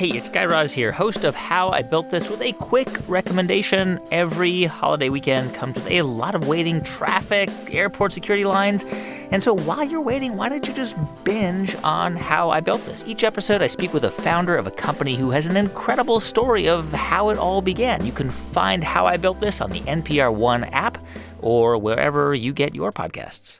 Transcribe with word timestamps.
Hey, 0.00 0.08
it's 0.16 0.30
Guy 0.30 0.46
Raz 0.46 0.72
here, 0.72 0.92
host 0.92 1.24
of 1.24 1.34
How 1.34 1.68
I 1.68 1.82
Built 1.82 2.10
This, 2.10 2.30
with 2.30 2.40
a 2.40 2.52
quick 2.52 2.88
recommendation. 3.06 4.00
Every 4.10 4.64
holiday 4.64 5.10
weekend 5.10 5.54
comes 5.54 5.74
with 5.74 5.90
a 5.90 6.00
lot 6.00 6.34
of 6.34 6.48
waiting, 6.48 6.82
traffic, 6.82 7.50
airport 7.70 8.14
security 8.14 8.46
lines. 8.46 8.82
And 9.30 9.42
so 9.42 9.52
while 9.52 9.84
you're 9.84 10.00
waiting, 10.00 10.38
why 10.38 10.48
don't 10.48 10.66
you 10.66 10.72
just 10.72 10.96
binge 11.22 11.76
on 11.84 12.16
How 12.16 12.48
I 12.48 12.60
Built 12.60 12.82
This? 12.86 13.04
Each 13.06 13.24
episode, 13.24 13.60
I 13.60 13.66
speak 13.66 13.92
with 13.92 14.04
a 14.04 14.10
founder 14.10 14.56
of 14.56 14.66
a 14.66 14.70
company 14.70 15.16
who 15.16 15.32
has 15.32 15.44
an 15.44 15.58
incredible 15.58 16.18
story 16.18 16.66
of 16.66 16.90
how 16.94 17.28
it 17.28 17.36
all 17.36 17.60
began. 17.60 18.06
You 18.06 18.12
can 18.12 18.30
find 18.30 18.82
How 18.82 19.04
I 19.04 19.18
Built 19.18 19.38
This 19.40 19.60
on 19.60 19.70
the 19.70 19.80
NPR 19.80 20.34
One 20.34 20.64
app 20.64 20.96
or 21.40 21.76
wherever 21.76 22.34
you 22.34 22.54
get 22.54 22.74
your 22.74 22.90
podcasts. 22.90 23.58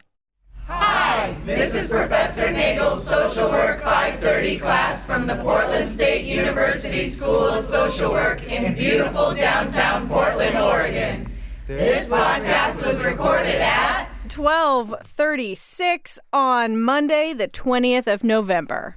Hi, 0.68 0.99
this 1.44 1.74
is 1.74 1.88
Professor 1.88 2.50
Nagel's 2.50 3.06
Social 3.06 3.50
Work 3.50 3.82
530 3.82 4.58
class 4.58 5.04
from 5.04 5.26
the 5.26 5.36
Portland 5.36 5.88
State 5.90 6.24
University 6.24 7.08
School 7.08 7.44
of 7.44 7.64
Social 7.64 8.12
Work 8.12 8.42
in 8.44 8.74
beautiful 8.74 9.34
downtown 9.34 10.08
Portland, 10.08 10.56
Oregon. 10.56 11.30
This 11.66 12.08
podcast 12.08 12.84
was 12.84 13.02
recorded 13.02 13.56
at 13.56 14.06
1236 14.34 16.18
on 16.32 16.80
Monday, 16.80 17.34
the 17.34 17.48
20th 17.48 18.06
of 18.06 18.24
November. 18.24 18.96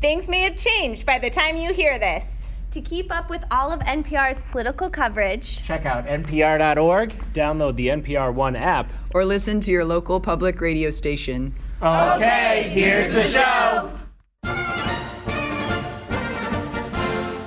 Things 0.00 0.28
may 0.28 0.42
have 0.42 0.56
changed 0.56 1.04
by 1.04 1.18
the 1.18 1.30
time 1.30 1.56
you 1.56 1.72
hear 1.72 1.98
this. 1.98 2.37
To 2.72 2.82
keep 2.82 3.10
up 3.10 3.30
with 3.30 3.42
all 3.50 3.72
of 3.72 3.80
NPR's 3.80 4.42
political 4.50 4.90
coverage, 4.90 5.62
check 5.64 5.86
out 5.86 6.06
npr.org, 6.06 7.32
download 7.32 7.76
the 7.76 7.88
NPR 7.88 8.34
One 8.34 8.54
app, 8.56 8.92
or 9.14 9.24
listen 9.24 9.58
to 9.60 9.70
your 9.70 9.86
local 9.86 10.20
public 10.20 10.60
radio 10.60 10.90
station. 10.90 11.54
Okay, 11.82 12.68
here's 12.70 13.10
the 13.10 13.22
show. 13.22 13.90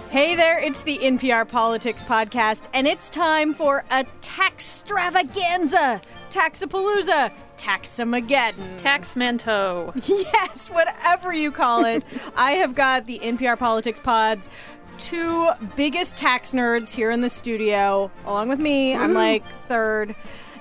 Hey 0.10 0.36
there, 0.36 0.58
it's 0.60 0.82
the 0.82 0.98
NPR 0.98 1.48
Politics 1.48 2.04
Podcast, 2.04 2.64
and 2.74 2.88
it's 2.88 3.10
time 3.10 3.54
for 3.54 3.86
a 3.92 4.04
tax 4.22 4.82
extravaganza, 4.92 6.02
taxapalooza, 6.30 7.32
taxamageddon. 7.58 8.80
Taxmento. 8.80 9.94
Yes, 10.34 10.70
whatever 10.70 11.34
you 11.34 11.52
call 11.52 11.86
it. 11.86 12.04
I 12.36 12.52
have 12.54 12.76
got 12.76 13.06
the 13.06 13.20
NPR 13.20 13.58
Politics 13.58 14.00
Pod's 14.00 14.50
two 15.02 15.50
biggest 15.76 16.16
tax 16.16 16.54
nerds 16.54 16.92
here 16.92 17.12
in 17.12 17.22
the 17.22 17.30
studio, 17.30 18.12
along 18.26 18.50
with 18.50 18.60
me. 18.60 18.96
I'm 18.96 19.14
like 19.14 19.44
third. 19.68 20.16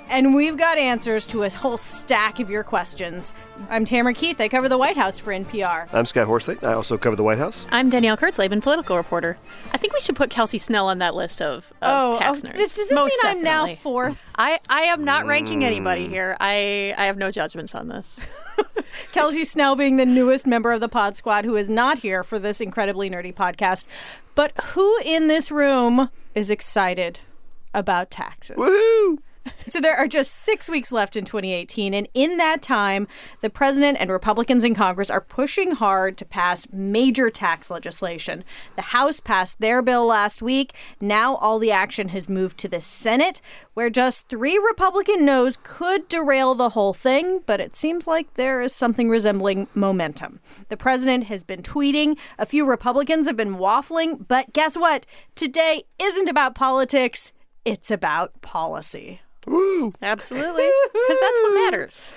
And 0.09 0.35
we've 0.35 0.57
got 0.57 0.77
answers 0.77 1.25
to 1.29 1.45
a 1.45 1.51
whole 1.51 1.77
stack 1.77 2.41
of 2.41 2.51
your 2.51 2.65
questions. 2.65 3.33
I'm 3.69 3.85
Tamara 3.85 4.13
Keith. 4.13 4.41
I 4.41 4.49
cover 4.49 4.69
the 4.69 4.77
White 4.77 4.97
House 4.97 5.21
for 5.21 5.33
NPR. 5.33 5.89
I'm 5.93 6.05
Scott 6.05 6.27
Horsley. 6.27 6.59
I 6.63 6.73
also 6.73 6.99
cover 6.99 7.15
the 7.15 7.23
White 7.23 7.39
House. 7.39 7.65
I'm 7.71 7.91
Danielle 7.91 8.17
Kurtzleben, 8.17 8.61
political 8.61 8.97
reporter. 8.97 9.39
I 9.73 9.79
think 9.79 9.93
we 9.93 10.01
should 10.01 10.17
put 10.17 10.29
Kelsey 10.29 10.59
Snell 10.59 10.89
on 10.89 10.99
that 10.99 11.15
list 11.15 11.41
of, 11.41 11.73
of 11.81 12.15
oh, 12.15 12.19
tax 12.19 12.43
oh, 12.43 12.49
nerds. 12.49 12.55
This, 12.55 12.75
does 12.75 12.89
this 12.89 12.93
Most 12.93 13.17
mean 13.23 13.37
I'm 13.37 13.45
now 13.45 13.73
fourth? 13.77 14.33
I, 14.37 14.59
I 14.69 14.83
am 14.83 15.05
not 15.05 15.27
ranking 15.27 15.63
anybody 15.63 16.09
mm. 16.09 16.11
here. 16.11 16.37
I, 16.41 16.93
I 16.99 17.05
have 17.05 17.17
no 17.17 17.31
judgments 17.31 17.77
on 17.77 17.87
this. 17.87 18.19
Kelsey 19.13 19.45
Snell 19.45 19.77
being 19.77 19.97
the 19.97 20.07
newest 20.07 20.47
member 20.47 20.73
of 20.73 20.81
the 20.81 20.89
Pod 20.89 21.17
Squad 21.17 21.45
who 21.45 21.57
is 21.57 21.69
not 21.69 21.99
here 21.99 22.25
for 22.25 22.39
this 22.39 22.61
incredibly 22.61 23.09
nerdy 23.09 23.35
podcast. 23.35 23.87
But 24.35 24.53
who 24.73 24.97
in 25.05 25.29
this 25.29 25.51
room 25.51 26.11
is 26.35 26.51
excited 26.51 27.21
about 27.75 28.11
taxes? 28.11 28.57
Woohoo! 28.57 29.19
So 29.71 29.81
there 29.81 29.97
are 29.97 30.09
just 30.09 30.33
six 30.33 30.69
weeks 30.69 30.91
left 30.91 31.15
in 31.15 31.25
2018, 31.25 31.95
and 31.95 32.09
in 32.13 32.39
that 32.39 32.61
time, 32.61 33.07
the 33.41 33.49
president 33.49 33.99
and 34.01 34.11
Republicans 34.11 34.65
in 34.65 34.75
Congress 34.75 35.11
are 35.11 35.21
pushing 35.21 35.71
hard 35.73 36.19
to 36.19 36.25
pass 36.25 36.67
major 36.73 37.31
tax 37.31 37.71
legislation. 37.71 38.43
The 38.75 38.83
House 38.83 39.21
passed 39.21 39.61
their 39.61 39.81
bill 39.81 40.07
last 40.07 40.43
week. 40.43 40.75
Now 41.01 41.37
all 41.37 41.61
the 41.61 41.71
action 41.71 42.09
has 42.09 42.29
moved 42.29 42.59
to 42.59 42.69
the 42.69 42.81
Senate, 42.81 43.41
where 43.75 43.91
just 43.91 44.29
three 44.29 44.59
Republican 44.59 45.25
noes 45.25 45.57
could 45.63 46.09
derail 46.09 46.57
the 46.57 46.71
whole 46.71 46.93
thing, 46.93 47.43
but 47.47 47.61
it 47.61 47.77
seems 47.77 48.09
like 48.09 48.35
there 48.35 48.61
is 48.61 48.75
something 48.75 49.09
resembling 49.09 49.69
momentum. 49.73 50.41
The 50.69 50.77
president 50.77 51.25
has 51.25 51.45
been 51.45 51.63
tweeting, 51.63 52.19
a 52.41 52.47
few 52.47 52.67
Republicans 52.67 53.29
have 53.29 53.37
been 53.37 53.57
waffling, 53.57 54.27
but 54.27 54.53
guess 54.53 54.77
what? 54.77 55.07
Today 55.37 55.85
isn't 56.01 56.29
about 56.29 56.57
politics, 56.57 57.33
it's 57.65 57.91
about 57.91 58.41
policy. 58.43 59.21
Woo! 59.47 59.93
Absolutely. 60.03 60.69
Because 60.93 61.21
that's 61.21 61.41
what 61.41 61.55
matters. 61.55 62.13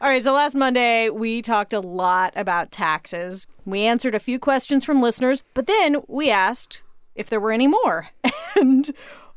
All 0.00 0.08
right, 0.08 0.22
so 0.22 0.32
last 0.32 0.54
Monday 0.54 1.10
we 1.10 1.42
talked 1.42 1.72
a 1.72 1.80
lot 1.80 2.32
about 2.34 2.72
taxes. 2.72 3.46
We 3.66 3.82
answered 3.82 4.14
a 4.14 4.18
few 4.18 4.38
questions 4.38 4.84
from 4.84 5.02
listeners, 5.02 5.42
but 5.52 5.66
then 5.66 5.98
we 6.08 6.30
asked 6.30 6.82
if 7.14 7.28
there 7.28 7.40
were 7.40 7.52
any 7.52 7.66
more. 7.66 8.08
And 8.56 8.90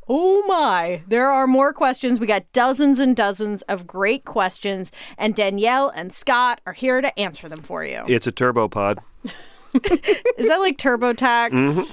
oh 0.09 0.44
my, 0.47 1.03
there 1.07 1.29
are 1.29 1.45
more 1.45 1.71
questions. 1.71 2.19
We 2.19 2.25
got 2.25 2.51
dozens 2.51 2.99
and 2.99 3.16
dozens 3.16 3.61
of 3.63 3.85
great 3.85 4.25
questions, 4.25 4.91
and 5.19 5.35
Danielle 5.35 5.89
and 5.89 6.11
Scott 6.11 6.59
are 6.65 6.73
here 6.73 7.00
to 7.00 7.17
answer 7.17 7.47
them 7.47 7.61
for 7.61 7.85
you. 7.85 8.03
It's 8.07 8.25
a 8.25 8.31
turbo 8.31 8.67
pod. 8.67 9.00
Is 9.23 10.47
that 10.47 10.57
like 10.59 10.77
TurboTax? 10.77 11.51
Mm-hmm. 11.51 11.91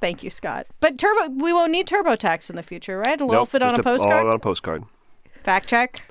Thank 0.00 0.22
you, 0.22 0.30
Scott. 0.30 0.66
But 0.80 0.98
turbo, 0.98 1.28
we 1.28 1.52
won't 1.52 1.72
need 1.72 1.86
TurboTax 1.86 2.48
in 2.50 2.56
the 2.56 2.62
future, 2.62 2.98
right? 2.98 3.14
It'll 3.14 3.28
all 3.28 3.34
Nope, 3.34 3.50
fit 3.50 3.62
on 3.62 3.70
just 3.72 3.80
a 3.80 3.84
postcard. 3.84 4.22
All 4.24 4.28
on 4.30 4.36
a 4.36 4.38
postcard. 4.38 4.84
Fact 5.42 5.68
check. 5.68 6.02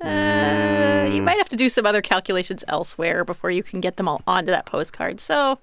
Uh, 0.00 1.08
you 1.12 1.22
might 1.22 1.38
have 1.38 1.48
to 1.50 1.56
do 1.56 1.68
some 1.68 1.86
other 1.86 2.02
calculations 2.02 2.64
elsewhere 2.68 3.24
before 3.24 3.50
you 3.50 3.62
can 3.62 3.80
get 3.80 3.96
them 3.96 4.08
all 4.08 4.22
onto 4.26 4.50
that 4.50 4.66
postcard. 4.66 5.20
So 5.20 5.58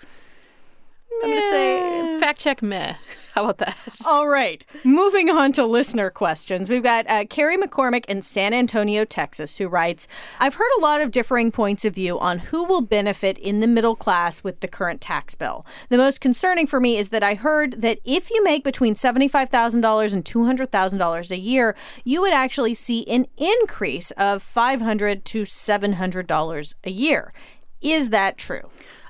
I'm 1.22 1.30
going 1.30 1.42
to 1.42 1.50
say 1.50 2.20
fact 2.20 2.40
check 2.40 2.62
meh. 2.62 2.96
How 3.34 3.44
about 3.44 3.58
that? 3.58 3.78
All 4.06 4.28
right. 4.28 4.64
Moving 4.84 5.30
on 5.30 5.52
to 5.54 5.66
listener 5.66 6.10
questions. 6.10 6.70
We've 6.70 6.84
got 6.84 7.10
uh, 7.10 7.26
Carrie 7.26 7.58
McCormick 7.58 8.06
in 8.06 8.22
San 8.22 8.54
Antonio, 8.54 9.06
Texas, 9.06 9.58
who 9.58 9.68
writes 9.68 10.08
I've 10.40 10.54
heard 10.54 10.70
a 10.78 10.82
lot 10.82 11.02
of 11.02 11.12
differing 11.12 11.52
points 11.52 11.84
of 11.84 11.96
view 11.96 12.20
on 12.20 12.40
who 12.40 12.64
will 12.64 12.82
benefit 12.82 13.38
in 13.40 13.60
the 13.60 13.68
middle 13.68 13.96
class 13.96 14.44
with 14.44 14.60
the 14.60 14.68
current 14.68 15.02
tax 15.02 15.36
bill. 15.36 15.66
The 15.90 15.98
most 15.98 16.22
concerning 16.22 16.68
for 16.68 16.80
me 16.80 16.98
is 16.98 17.10
that 17.10 17.24
I 17.24 17.34
heard 17.34 17.82
that 17.82 18.00
if 18.06 18.30
you 18.30 18.44
make 18.44 18.64
between 18.64 18.94
$75,000 18.94 20.14
and 20.14 20.24
$200,000 20.24 21.32
a 21.32 21.40
year, 21.40 21.76
you 22.04 22.22
would 22.22 22.34
actually 22.34 22.74
see 22.74 23.06
an 23.10 23.26
increase 23.38 24.12
of 24.12 24.44
500 24.44 25.26
to 25.26 25.42
$700 25.42 26.74
a 26.84 26.92
year. 26.92 27.34
Is 27.82 28.10
that 28.10 28.38
true? 28.38 28.70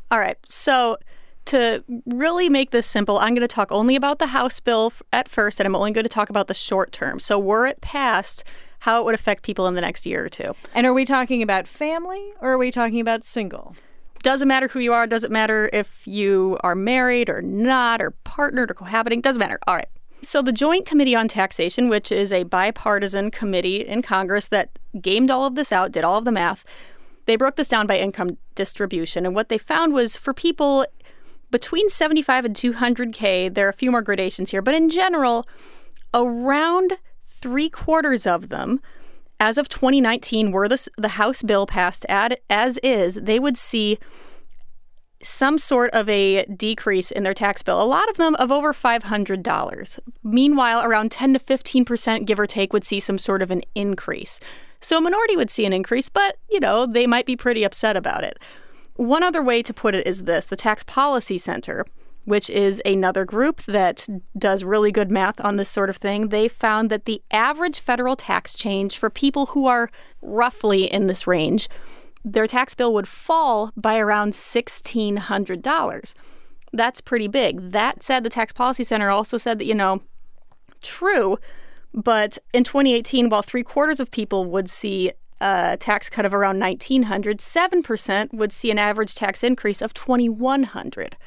All 0.09 0.19
right. 0.19 0.37
So 0.45 0.97
to 1.45 1.83
really 2.05 2.49
make 2.49 2.71
this 2.71 2.87
simple, 2.87 3.19
I'm 3.19 3.35
going 3.35 3.41
to 3.41 3.47
talk 3.47 3.71
only 3.71 3.95
about 3.95 4.19
the 4.19 4.27
House 4.27 4.59
bill 4.59 4.93
at 5.11 5.27
first, 5.27 5.59
and 5.59 5.67
I'm 5.67 5.75
only 5.75 5.91
going 5.91 6.03
to 6.05 6.09
talk 6.09 6.29
about 6.29 6.47
the 6.47 6.53
short 6.53 6.91
term. 6.91 7.19
So, 7.19 7.37
were 7.37 7.65
it 7.65 7.81
passed, 7.81 8.43
how 8.83 8.99
it 8.99 9.05
would 9.05 9.15
affect 9.15 9.43
people 9.43 9.65
in 9.67 9.75
the 9.75 9.81
next 9.81 10.05
year 10.05 10.25
or 10.25 10.29
two. 10.29 10.53
And 10.75 10.85
are 10.85 10.93
we 10.93 11.05
talking 11.05 11.41
about 11.41 11.69
family 11.69 12.33
or 12.41 12.51
are 12.51 12.57
we 12.57 12.69
talking 12.69 12.99
about 12.99 13.23
single? 13.23 13.77
Doesn't 14.23 14.47
matter 14.47 14.67
who 14.67 14.79
you 14.79 14.91
are, 14.91 15.07
doesn't 15.07 15.31
matter 15.31 15.69
if 15.71 16.05
you 16.05 16.57
are 16.63 16.75
married 16.75 17.29
or 17.29 17.41
not, 17.41 18.01
or 18.01 18.11
partnered 18.11 18.71
or 18.71 18.73
cohabiting, 18.73 19.21
doesn't 19.21 19.39
matter. 19.39 19.57
All 19.67 19.75
right. 19.75 19.87
So, 20.21 20.41
the 20.41 20.51
Joint 20.51 20.85
Committee 20.85 21.15
on 21.15 21.29
Taxation, 21.29 21.87
which 21.87 22.11
is 22.11 22.33
a 22.33 22.43
bipartisan 22.43 23.31
committee 23.31 23.87
in 23.87 24.01
Congress 24.01 24.47
that 24.47 24.77
gamed 25.01 25.31
all 25.31 25.45
of 25.45 25.55
this 25.55 25.71
out, 25.71 25.93
did 25.93 26.03
all 26.03 26.17
of 26.17 26.25
the 26.25 26.31
math, 26.31 26.65
they 27.25 27.37
broke 27.37 27.55
this 27.55 27.69
down 27.69 27.87
by 27.87 27.97
income 27.97 28.37
distribution. 28.53 29.25
And 29.25 29.33
what 29.33 29.47
they 29.47 29.57
found 29.57 29.93
was 29.93 30.17
for 30.17 30.33
people 30.33 30.85
between 31.53 31.87
75 31.87 32.45
and 32.45 32.55
200K, 32.55 33.53
there 33.53 33.67
are 33.67 33.69
a 33.69 33.73
few 33.73 33.91
more 33.91 34.01
gradations 34.01 34.49
here, 34.49 34.63
but 34.63 34.73
in 34.73 34.89
general, 34.89 35.47
around 36.11 36.97
three 37.27 37.69
quarters 37.69 38.25
of 38.25 38.49
them, 38.49 38.81
as 39.39 39.59
of 39.59 39.69
2019, 39.69 40.51
were 40.51 40.67
the, 40.67 40.89
the 40.97 41.09
House 41.09 41.43
bill 41.43 41.67
passed 41.67 42.07
ad, 42.09 42.39
as 42.49 42.79
is, 42.79 43.19
they 43.21 43.39
would 43.39 43.55
see 43.55 43.99
some 45.21 45.59
sort 45.59 45.91
of 45.91 46.09
a 46.09 46.43
decrease 46.45 47.11
in 47.11 47.21
their 47.21 47.35
tax 47.35 47.61
bill, 47.61 47.79
a 47.79 47.85
lot 47.85 48.09
of 48.09 48.17
them 48.17 48.33
of 48.35 48.51
over 48.51 48.73
$500. 48.73 49.99
Meanwhile, 50.23 50.83
around 50.83 51.11
10 51.11 51.33
to 51.33 51.39
15%, 51.39 52.25
give 52.25 52.39
or 52.39 52.47
take, 52.47 52.73
would 52.73 52.83
see 52.83 52.99
some 52.99 53.19
sort 53.19 53.43
of 53.43 53.51
an 53.51 53.61
increase. 53.75 54.39
So 54.81 54.97
a 54.97 55.01
minority 55.01 55.37
would 55.37 55.51
see 55.51 55.67
an 55.67 55.71
increase, 55.71 56.09
but, 56.09 56.37
you 56.49 56.59
know, 56.59 56.87
they 56.87 57.05
might 57.05 57.27
be 57.27 57.35
pretty 57.35 57.63
upset 57.63 57.95
about 57.95 58.23
it. 58.23 58.39
One 58.95 59.23
other 59.23 59.41
way 59.41 59.61
to 59.63 59.73
put 59.73 59.95
it 59.95 60.05
is 60.05 60.23
this 60.23 60.45
the 60.45 60.55
Tax 60.55 60.83
Policy 60.83 61.37
Center, 61.37 61.85
which 62.25 62.49
is 62.49 62.81
another 62.85 63.25
group 63.25 63.63
that 63.63 64.07
does 64.37 64.63
really 64.63 64.91
good 64.91 65.11
math 65.11 65.41
on 65.41 65.55
this 65.55 65.69
sort 65.69 65.89
of 65.89 65.97
thing, 65.97 66.29
they 66.29 66.47
found 66.47 66.89
that 66.89 67.05
the 67.05 67.21
average 67.31 67.79
federal 67.79 68.15
tax 68.15 68.55
change 68.55 68.97
for 68.97 69.09
people 69.09 69.47
who 69.47 69.67
are 69.67 69.89
roughly 70.21 70.91
in 70.91 71.07
this 71.07 71.27
range, 71.27 71.67
their 72.23 72.47
tax 72.47 72.73
bill 72.75 72.93
would 72.93 73.07
fall 73.07 73.71
by 73.75 73.97
around 73.97 74.33
$1,600. 74.33 76.13
That's 76.71 77.01
pretty 77.01 77.27
big. 77.27 77.71
That 77.71 78.01
said, 78.01 78.23
the 78.23 78.29
Tax 78.29 78.53
Policy 78.53 78.83
Center 78.83 79.09
also 79.09 79.37
said 79.37 79.59
that, 79.59 79.65
you 79.65 79.75
know, 79.75 80.01
true, 80.81 81.37
but 81.93 82.37
in 82.53 82.63
2018, 82.63 83.29
while 83.29 83.43
three 83.43 83.63
quarters 83.63 83.99
of 83.99 84.09
people 84.09 84.45
would 84.49 84.69
see 84.69 85.11
a 85.43 85.77
tax 85.77 86.09
cut 86.09 86.25
of 86.25 86.33
around 86.33 86.59
1900 86.59 87.39
7% 87.39 88.33
would 88.33 88.51
see 88.51 88.71
an 88.71 88.79
average 88.79 89.15
tax 89.15 89.43
increase 89.43 89.81
of 89.81 89.93
2100 89.93 91.17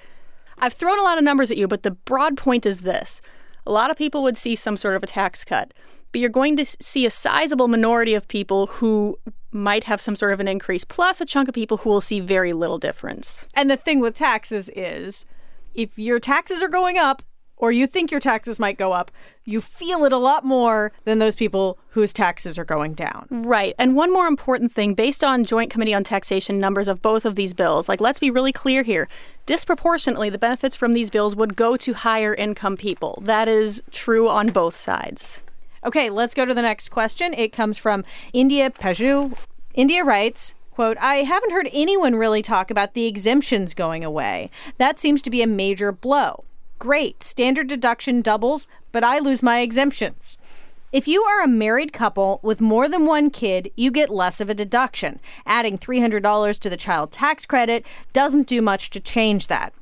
I've 0.59 0.73
thrown 0.73 0.99
a 0.99 1.03
lot 1.03 1.19
of 1.19 1.25
numbers 1.25 1.51
at 1.51 1.57
you, 1.57 1.69
but 1.69 1.83
the 1.83 1.91
broad 1.91 2.37
point 2.37 2.65
is 2.65 2.81
this 2.81 3.21
a 3.67 3.73
lot 3.73 3.91
of 3.91 3.97
people 3.97 4.23
would 4.23 4.39
see 4.39 4.55
some 4.55 4.77
sort 4.77 4.97
of 4.97 5.03
a 5.03 5.07
tax 5.07 5.45
cut, 5.45 5.75
but 6.13 6.21
you're 6.21 6.31
going 6.31 6.57
to 6.57 6.65
see 6.65 7.05
a 7.05 7.11
sizable 7.11 7.69
minority 7.69 8.15
of 8.15 8.29
people 8.29 8.67
who 8.67 9.19
might 9.51 9.85
have 9.85 10.01
some 10.01 10.17
sort 10.17 10.33
of 10.33 10.41
an 10.41 10.49
increase, 10.49 10.85
plus 10.85 11.21
a 11.21 11.27
chunk 11.27 11.49
of 11.49 11.55
people 11.55 11.79
who 11.79 11.91
will 11.91 12.01
see 12.01 12.21
very 12.21 12.53
little 12.53 12.79
difference. 12.79 13.47
And 13.55 13.71
the 13.71 13.77
thing 13.77 14.01
with 14.01 14.15
taxes 14.15 14.71
is 14.77 15.25
if 15.75 15.99
your 15.99 16.21
taxes 16.21 16.62
are 16.62 16.69
going 16.69 16.97
up, 16.97 17.23
or 17.56 17.73
you 17.73 17.87
think 17.87 18.11
your 18.11 18.20
taxes 18.20 18.58
might 18.58 18.79
go 18.79 18.93
up, 18.93 19.11
you 19.44 19.61
feel 19.61 20.05
it 20.05 20.12
a 20.12 20.19
lot 20.19 20.44
more 20.44 20.93
than 21.05 21.19
those 21.19 21.35
people 21.35 21.79
whose 21.91 22.12
taxes 22.12 22.58
are 22.58 22.64
going 22.64 22.94
down. 22.94 23.26
Right. 23.31 23.75
And 23.79 23.97
one 23.97 24.12
more 24.12 24.26
important 24.26 24.73
thing 24.73 24.94
based 24.94 25.25
on 25.25 25.44
Joint 25.44 25.70
Committee 25.70 25.94
on 25.94 26.05
Taxation 26.05 26.58
numbers 26.58 26.88
of 26.88 27.00
both 27.00 27.25
of 27.25 27.37
these 27.37 27.55
bills, 27.55 27.88
like 27.88 28.00
let's 28.00 28.19
be 28.19 28.31
really 28.31 28.53
clear 28.53 28.82
here. 28.82 29.08
Disproportionately, 29.47 30.29
the 30.29 30.38
benefits 30.38 30.76
from 30.76 30.93
these 30.93 31.11
bills 31.11 31.37
would 31.37 31.56
go 31.56 31.76
to 31.76 31.94
higher 31.94 32.35
income 32.35 32.76
people. 32.76 33.23
That 33.23 33.49
is 33.49 33.82
true 33.91 34.29
on 34.29 34.49
both 34.49 34.76
sides. 34.76 35.43
Okay, 35.85 36.11
let's 36.11 36.35
go 36.35 36.44
to 36.44 36.52
the 36.55 36.62
next 36.62 36.91
question. 36.91 37.32
It 37.32 37.52
comes 37.52 37.79
from 37.79 38.05
India 38.32 38.70
Paju. 38.70 39.38
India 39.73 40.02
writes, 40.02 40.55
quote, 40.73 40.97
I 41.00 41.17
haven't 41.17 41.52
heard 41.52 41.69
anyone 41.73 42.17
really 42.17 42.43
talk 42.43 42.70
about 42.70 42.94
the 42.94 43.06
exemptions 43.06 43.73
going 43.73 44.02
away. 44.02 44.50
That 44.79 44.99
seems 44.99 45.23
to 45.23 45.31
be 45.31 45.43
a 45.43 45.47
major 45.47 45.93
blow. 45.93 46.44
Great, 46.78 47.23
standard 47.23 47.69
deduction 47.69 48.20
doubles, 48.20 48.69
but 48.93 49.02
I 49.02 49.19
lose 49.19 49.43
my 49.43 49.61
exemptions. 49.61 50.37
If 50.93 51.08
you 51.08 51.23
are 51.25 51.43
a 51.43 51.49
married 51.49 51.93
couple 51.93 52.38
with 52.43 52.61
more 52.61 52.88
than 52.88 53.06
one 53.06 53.31
kid, 53.31 53.73
you 53.76 53.90
get 53.90 54.11
less 54.11 54.40
of 54.40 54.50
a 54.50 54.55
deduction. 54.55 55.20
Adding 55.46 55.78
$300 55.78 56.58
to 56.58 56.70
the 56.70 56.76
child 56.76 57.12
tax 57.12 57.46
credit 57.46 57.84
doesn't 58.12 58.46
do 58.46 58.61
much 58.61 58.90
to 58.90 59.00
change 59.00 59.46
that. 59.46 59.73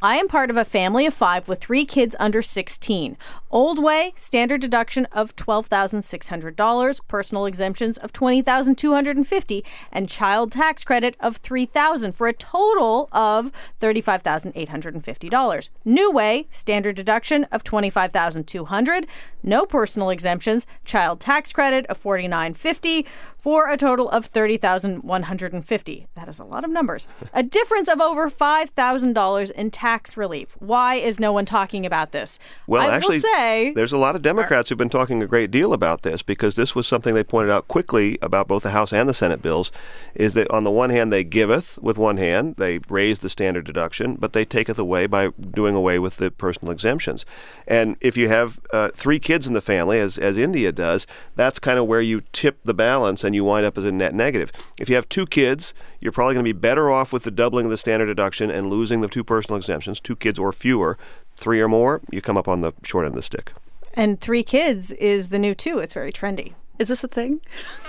I 0.00 0.16
am 0.16 0.26
part 0.26 0.48
of 0.48 0.56
a 0.56 0.64
family 0.64 1.04
of 1.04 1.12
five 1.12 1.48
with 1.48 1.60
three 1.60 1.84
kids 1.84 2.16
under 2.18 2.40
16. 2.40 3.16
Old 3.52 3.84
way, 3.84 4.14
standard 4.16 4.62
deduction 4.62 5.04
of 5.12 5.36
$12,600, 5.36 7.00
personal 7.06 7.44
exemptions 7.44 7.98
of 7.98 8.10
$20,250, 8.10 9.62
and 9.92 10.08
child 10.08 10.50
tax 10.52 10.84
credit 10.84 11.16
of 11.20 11.42
$3,000 11.42 12.14
for 12.14 12.28
a 12.28 12.32
total 12.32 13.10
of 13.12 13.52
$35,850. 13.78 15.68
New 15.84 16.10
way, 16.10 16.48
standard 16.50 16.96
deduction 16.96 17.44
of 17.52 17.62
$25,200, 17.62 19.06
no 19.42 19.66
personal 19.66 20.08
exemptions, 20.08 20.66
child 20.86 21.20
tax 21.20 21.52
credit 21.52 21.84
of 21.86 22.02
$49.50 22.02 23.04
for 23.36 23.68
a 23.68 23.76
total 23.76 24.08
of 24.08 24.32
$30,150. 24.32 26.06
That 26.14 26.28
is 26.28 26.38
a 26.38 26.44
lot 26.44 26.64
of 26.64 26.70
numbers. 26.70 27.06
A 27.34 27.42
difference 27.42 27.88
of 27.88 28.00
over 28.00 28.30
$5,000 28.30 29.50
in 29.50 29.70
tax 29.70 30.16
relief. 30.16 30.56
Why 30.60 30.94
is 30.94 31.20
no 31.20 31.32
one 31.32 31.44
talking 31.44 31.84
about 31.84 32.12
this? 32.12 32.38
Well, 32.66 32.88
I 32.88 32.94
actually, 32.94 33.16
will 33.16 33.22
say 33.22 33.41
there's 33.74 33.92
a 33.92 33.98
lot 33.98 34.14
of 34.14 34.22
Democrats 34.22 34.68
who've 34.68 34.78
been 34.78 34.88
talking 34.88 35.22
a 35.22 35.26
great 35.26 35.50
deal 35.50 35.72
about 35.72 36.02
this 36.02 36.22
because 36.22 36.54
this 36.54 36.74
was 36.74 36.86
something 36.86 37.14
they 37.14 37.24
pointed 37.24 37.50
out 37.50 37.68
quickly 37.68 38.18
about 38.22 38.48
both 38.48 38.62
the 38.62 38.70
House 38.70 38.92
and 38.92 39.08
the 39.08 39.14
Senate 39.14 39.42
bills. 39.42 39.72
Is 40.14 40.34
that 40.34 40.50
on 40.50 40.64
the 40.64 40.70
one 40.70 40.90
hand 40.90 41.12
they 41.12 41.24
giveth 41.24 41.78
with 41.82 41.98
one 41.98 42.16
hand, 42.16 42.56
they 42.56 42.78
raise 42.88 43.18
the 43.20 43.28
standard 43.28 43.64
deduction, 43.64 44.14
but 44.16 44.32
they 44.32 44.44
taketh 44.44 44.78
away 44.78 45.06
by 45.06 45.28
doing 45.28 45.74
away 45.74 45.98
with 45.98 46.16
the 46.16 46.30
personal 46.30 46.72
exemptions. 46.72 47.24
And 47.66 47.96
if 48.00 48.16
you 48.16 48.28
have 48.28 48.60
uh, 48.72 48.88
three 48.94 49.18
kids 49.18 49.46
in 49.46 49.54
the 49.54 49.60
family, 49.60 49.98
as 49.98 50.18
as 50.18 50.36
India 50.36 50.72
does, 50.72 51.06
that's 51.36 51.58
kind 51.58 51.78
of 51.78 51.86
where 51.86 52.00
you 52.00 52.22
tip 52.32 52.60
the 52.64 52.74
balance 52.74 53.24
and 53.24 53.34
you 53.34 53.44
wind 53.44 53.66
up 53.66 53.76
as 53.78 53.84
a 53.84 53.92
net 53.92 54.14
negative. 54.14 54.52
If 54.78 54.88
you 54.88 54.94
have 54.96 55.08
two 55.08 55.26
kids, 55.26 55.74
you're 56.00 56.12
probably 56.12 56.34
going 56.34 56.44
to 56.44 56.52
be 56.54 56.58
better 56.58 56.90
off 56.90 57.12
with 57.12 57.24
the 57.24 57.30
doubling 57.30 57.66
of 57.66 57.70
the 57.70 57.76
standard 57.76 58.06
deduction 58.06 58.50
and 58.50 58.66
losing 58.66 59.00
the 59.00 59.08
two 59.08 59.24
personal 59.24 59.56
exemptions, 59.56 60.00
two 60.00 60.16
kids 60.16 60.38
or 60.38 60.52
fewer. 60.52 60.98
Three 61.42 61.60
or 61.60 61.66
more, 61.66 62.00
you 62.12 62.22
come 62.22 62.36
up 62.38 62.46
on 62.46 62.60
the 62.60 62.72
short 62.84 63.04
end 63.04 63.14
of 63.14 63.16
the 63.16 63.22
stick. 63.22 63.52
And 63.94 64.20
three 64.20 64.44
kids 64.44 64.92
is 64.92 65.30
the 65.30 65.40
new 65.40 65.56
two. 65.56 65.78
It's 65.80 65.92
very 65.92 66.12
trendy. 66.12 66.52
Is 66.78 66.86
this 66.86 67.02
a 67.02 67.08
thing? 67.08 67.40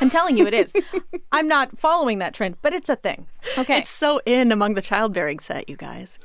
I'm 0.01 0.09
telling 0.09 0.38
you, 0.38 0.47
it 0.47 0.55
is. 0.55 0.73
I'm 1.31 1.47
not 1.47 1.77
following 1.77 2.17
that 2.17 2.33
trend, 2.33 2.57
but 2.63 2.73
it's 2.73 2.89
a 2.89 2.95
thing. 2.95 3.27
Okay. 3.55 3.77
It's 3.77 3.91
so 3.91 4.21
in 4.25 4.51
among 4.51 4.73
the 4.73 4.81
childbearing 4.81 5.38
set, 5.39 5.69
you 5.69 5.75
guys. 5.75 6.17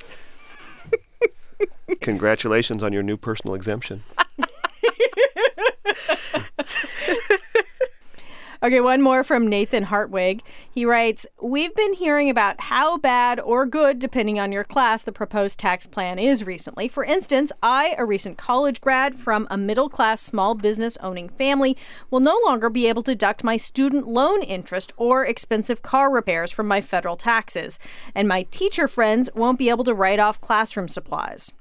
Congratulations 2.00 2.82
on 2.82 2.94
your 2.94 3.02
new 3.02 3.19
personal 3.19 3.54
exemption. 3.54 4.04
Okay, 8.60 8.81
one 8.81 9.02
more 9.02 9.22
from 9.22 9.46
Nathan 9.46 9.84
Hartwig. 9.84 10.43
He 10.69 10.84
writes 10.84 11.28
We've 11.40 11.72
been 11.76 11.93
hearing 11.93 12.28
about 12.28 12.60
how 12.62 12.99
bad 12.99 13.38
or 13.38 13.64
good, 13.64 14.00
depending 14.00 14.40
on 14.40 14.50
your 14.50 14.64
class, 14.64 15.05
the 15.05 15.12
proposed 15.12 15.60
tax 15.60 15.87
plan 15.87 16.19
is 16.19 16.43
recently. 16.43 16.88
For 16.88 17.05
instance, 17.05 17.52
I, 17.62 17.94
a 17.96 18.05
recent 18.05 18.37
college 18.37 18.81
grad 18.81 19.14
from 19.14 19.46
a 19.49 19.56
middle 19.56 19.88
class 19.88 20.20
small 20.20 20.56
business 20.56 20.99
owning 21.00 21.28
family, 21.28 21.76
will 22.10 22.19
no 22.19 22.37
longer 22.44 22.69
be 22.69 22.88
able 22.88 23.05
to 23.05 23.12
deduct 23.12 23.44
my 23.44 23.56
student 23.56 24.08
loan 24.08 24.43
interest 24.43 24.93
or 24.96 25.25
expensive 25.25 25.82
car 25.82 26.11
repairs 26.11 26.50
from 26.50 26.66
my 26.66 26.81
federal 26.81 27.16
taxes. 27.16 27.78
And 28.12 28.26
my 28.26 28.43
teacher 28.50 28.88
friends 28.88 29.31
won't 29.37 29.61
be 29.61 29.70
able 29.70 29.84
to 29.84 29.94
write 29.94 30.19
off 30.19 30.40
classroom 30.40 30.88
supplies. 30.88 31.52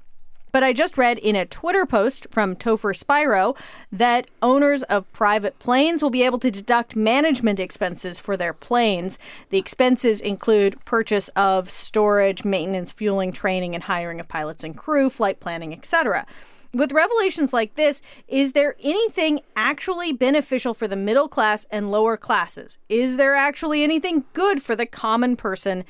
But 0.50 0.62
I 0.62 0.72
just 0.72 0.96
read 0.96 1.18
in 1.18 1.36
a 1.36 1.44
Twitter 1.44 1.84
post 1.84 2.26
from 2.30 2.56
Topher 2.56 2.96
Spiro 2.96 3.54
that 3.92 4.26
owners 4.40 4.82
of 4.84 5.10
private 5.12 5.58
planes 5.58 6.02
will 6.02 6.10
be 6.10 6.22
able 6.22 6.38
to 6.38 6.50
deduct 6.50 6.96
management 6.96 7.60
expenses 7.60 8.18
for 8.18 8.36
their 8.36 8.54
planes. 8.54 9.18
The 9.50 9.58
expenses 9.58 10.20
include 10.20 10.82
purchase 10.84 11.28
of 11.36 11.68
storage, 11.68 12.44
maintenance, 12.44 12.92
fueling, 12.92 13.32
training, 13.32 13.74
and 13.74 13.84
hiring 13.84 14.20
of 14.20 14.28
pilots 14.28 14.64
and 14.64 14.76
crew, 14.76 15.10
flight 15.10 15.38
planning, 15.38 15.72
etc. 15.72 16.26
With 16.74 16.92
revelations 16.92 17.52
like 17.52 17.74
this, 17.74 18.02
is 18.26 18.52
there 18.52 18.76
anything 18.82 19.40
actually 19.56 20.12
beneficial 20.12 20.74
for 20.74 20.86
the 20.86 20.96
middle 20.96 21.28
class 21.28 21.66
and 21.70 21.90
lower 21.90 22.16
classes? 22.16 22.76
Is 22.88 23.16
there 23.16 23.34
actually 23.34 23.82
anything 23.82 24.24
good 24.34 24.62
for 24.62 24.76
the 24.76 24.86
common 24.86 25.36
person 25.36 25.84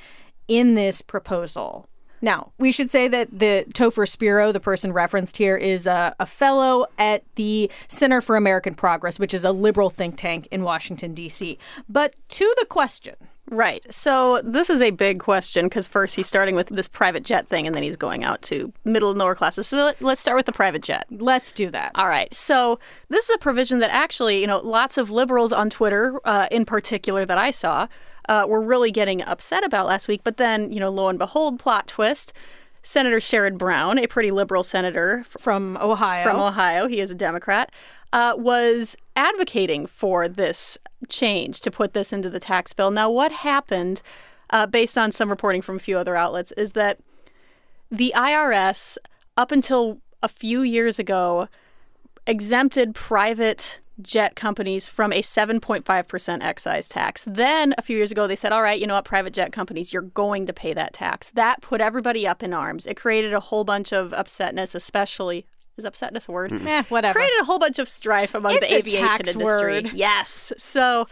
in 0.47 0.75
this 0.75 1.03
proposal? 1.03 1.89
Now, 2.21 2.53
we 2.59 2.73
should 2.73 2.91
say 2.91 3.09
that 3.09 3.39
the 3.39 3.65
Topher 3.73 4.09
Spiro, 4.09 4.53
the 4.53 4.61
person 4.61 4.93
referenced 4.93 5.37
here, 5.37 5.57
is 5.57 5.87
a, 5.87 6.15
a, 6.19 6.27
fellow 6.27 6.87
at 6.99 7.23
the 7.37 7.71
Center 7.89 8.21
for 8.21 8.37
American 8.37 8.75
Progress, 8.75 9.19
which 9.19 9.35
is 9.35 9.45
a 9.45 9.53
liberal 9.53 9.91
think 9.91 10.17
tank 10.17 10.49
in 10.51 10.63
Washington, 10.63 11.15
D.C. 11.15 11.59
But 11.89 12.15
to 12.31 12.55
the 12.59 12.67
question. 12.67 13.15
Right. 13.51 13.83
So 13.93 14.43
this 14.45 14.69
is 14.69 14.83
a 14.83 14.91
big 14.91 15.21
question 15.21 15.67
because 15.67 15.89
first 15.89 16.17
he's 16.17 16.27
starting 16.27 16.55
with 16.55 16.69
this 16.69 16.87
private 16.87 17.23
jet 17.23 17.49
thing 17.49 17.67
and 17.67 17.75
then 17.75 17.83
he's 17.83 17.97
going 17.97 18.23
out 18.23 18.43
to 18.43 18.73
middle 18.85 19.11
and 19.11 19.19
lower 19.19 19.35
classes. 19.35 19.67
So 19.67 19.93
let's 20.01 20.21
start 20.21 20.37
with 20.37 20.47
the 20.47 20.53
private 20.53 20.83
jet. 20.83 21.07
Let's 21.11 21.53
do 21.53 21.71
that. 21.71 21.93
All 21.95 22.09
right. 22.09 22.35
So 22.35 22.79
this 23.09 23.29
is 23.29 23.35
a 23.35 23.39
provision 23.39 23.79
that 23.79 23.91
actually, 23.91 24.41
you 24.43 24.47
know, 24.47 24.59
lots 24.59 24.99
of 24.99 25.11
liberals 25.11 25.53
on 25.53 25.71
Twitter, 25.71 26.21
uh, 26.25 26.49
in 26.51 26.67
particular, 26.67 27.25
that 27.25 27.39
I 27.39 27.51
saw, 27.51 27.89
uh, 28.29 28.47
were 28.49 28.61
really 28.61 28.91
getting 28.91 29.23
upset 29.23 29.65
about 29.65 29.87
last 29.87 30.09
week. 30.09 30.23
But 30.23 30.37
then, 30.37 30.71
you 30.73 30.81
know, 30.81 30.91
lo 30.91 31.09
and 31.09 31.19
behold, 31.19 31.59
plot 31.59 31.87
twist. 31.89 32.33
Senator 32.83 33.19
Sherrod 33.19 33.59
Brown, 33.59 33.99
a 33.99 34.07
pretty 34.07 34.31
liberal 34.31 34.63
senator 34.63 35.25
from 35.25 35.77
Ohio, 35.79 36.23
from 36.23 36.41
Ohio, 36.41 36.87
he 36.87 37.01
is 37.01 37.11
a 37.11 37.15
Democrat, 37.15 37.71
uh, 38.13 38.35
was 38.39 38.97
advocating 39.17 39.85
for 39.85 40.29
this 40.29 40.79
change 41.09 41.61
to 41.63 41.71
put 41.71 41.93
this 41.93 42.13
into 42.13 42.31
the 42.31 42.39
tax 42.39 42.73
bill. 42.73 42.91
Now, 42.91 43.11
what 43.11 43.33
happened, 43.33 44.01
uh, 44.51 44.67
based 44.67 44.97
on 44.97 45.13
some 45.13 45.29
reporting 45.29 45.61
from 45.61 45.77
a 45.77 45.81
few 45.81 45.99
other 45.99 46.17
outlets, 46.17 46.53
is 46.53 46.73
that 46.73 46.99
the 47.91 48.13
IRS, 48.17 48.97
up 49.37 49.53
until 49.53 49.99
a 50.23 50.29
few 50.29 50.63
years 50.63 50.99
ago, 50.99 51.49
exempted 52.27 52.95
private 52.95 53.81
jet 54.01 54.37
companies 54.37 54.87
from 54.87 55.13
a 55.13 55.23
7.5% 55.23 56.43
excise 56.43 56.89
tax. 56.89 57.25
Then 57.27 57.75
a 57.79 57.83
few 57.83 57.97
years 57.97 58.13
ago, 58.13 58.27
they 58.27 58.37
said, 58.37 58.53
all 58.53 58.63
right, 58.63 58.81
you 58.81 58.87
know 58.87 58.95
what, 58.95 59.05
private 59.05 59.33
jet 59.33 59.53
companies, 59.53 59.93
you're 59.93 60.03
going 60.03 60.47
to 60.47 60.53
pay 60.53 60.73
that 60.75 60.93
tax. 60.93 61.31
That 61.31 61.61
put 61.61 61.81
everybody 61.81 62.27
up 62.27 62.43
in 62.43 62.53
arms. 62.53 62.87
It 62.87 62.97
created 62.97 63.35
a 63.35 63.41
whole 63.41 63.65
bunch 63.65 63.93
of 63.93 64.11
upsetness, 64.13 64.75
especially. 64.75 65.47
Is 65.77 65.85
upsetness 65.85 66.29
a 66.29 66.33
word? 66.33 66.51
Mm-hmm. 66.51 66.67
Eh, 66.67 66.83
whatever. 66.89 67.21
Created 67.21 67.41
a 67.41 67.45
whole 67.45 67.61
bunch 67.61 67.79
of 67.79 67.89
strife 67.89 68.35
among 68.35 68.53
it's 68.55 68.69
the 68.69 68.75
aviation 68.75 69.29
industry. 69.29 69.45
Word. 69.45 69.91
Yes. 69.95 70.53
So 70.59 71.07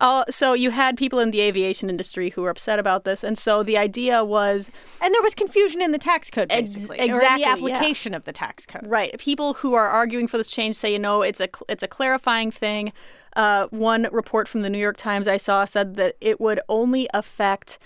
uh, 0.00 0.24
so 0.30 0.54
you 0.54 0.70
had 0.70 0.96
people 0.96 1.18
in 1.18 1.30
the 1.30 1.40
aviation 1.40 1.90
industry 1.90 2.30
who 2.30 2.42
were 2.42 2.50
upset 2.50 2.78
about 2.78 3.04
this, 3.04 3.22
and 3.22 3.36
so 3.36 3.62
the 3.62 3.76
idea 3.76 4.24
was, 4.24 4.70
and 5.00 5.14
there 5.14 5.22
was 5.22 5.34
confusion 5.34 5.82
in 5.82 5.92
the 5.92 5.98
tax 5.98 6.30
code, 6.30 6.48
basically, 6.48 6.98
ex- 6.98 7.16
exactly, 7.16 7.44
or 7.44 7.46
the 7.46 7.52
application 7.52 8.12
yeah. 8.12 8.16
of 8.16 8.24
the 8.24 8.32
tax 8.32 8.66
code. 8.66 8.86
Right. 8.86 9.16
People 9.18 9.54
who 9.54 9.74
are 9.74 9.88
arguing 9.88 10.26
for 10.26 10.38
this 10.38 10.48
change 10.48 10.76
say, 10.76 10.92
you 10.92 10.98
know, 10.98 11.22
it's 11.22 11.40
a 11.40 11.48
it's 11.68 11.82
a 11.82 11.88
clarifying 11.88 12.50
thing. 12.50 12.92
Uh, 13.36 13.68
one 13.70 14.08
report 14.10 14.48
from 14.48 14.62
the 14.62 14.70
New 14.70 14.78
York 14.78 14.96
Times 14.96 15.28
I 15.28 15.36
saw 15.36 15.64
said 15.64 15.96
that 15.96 16.16
it 16.20 16.40
would 16.40 16.60
only 16.68 17.08
affect 17.14 17.78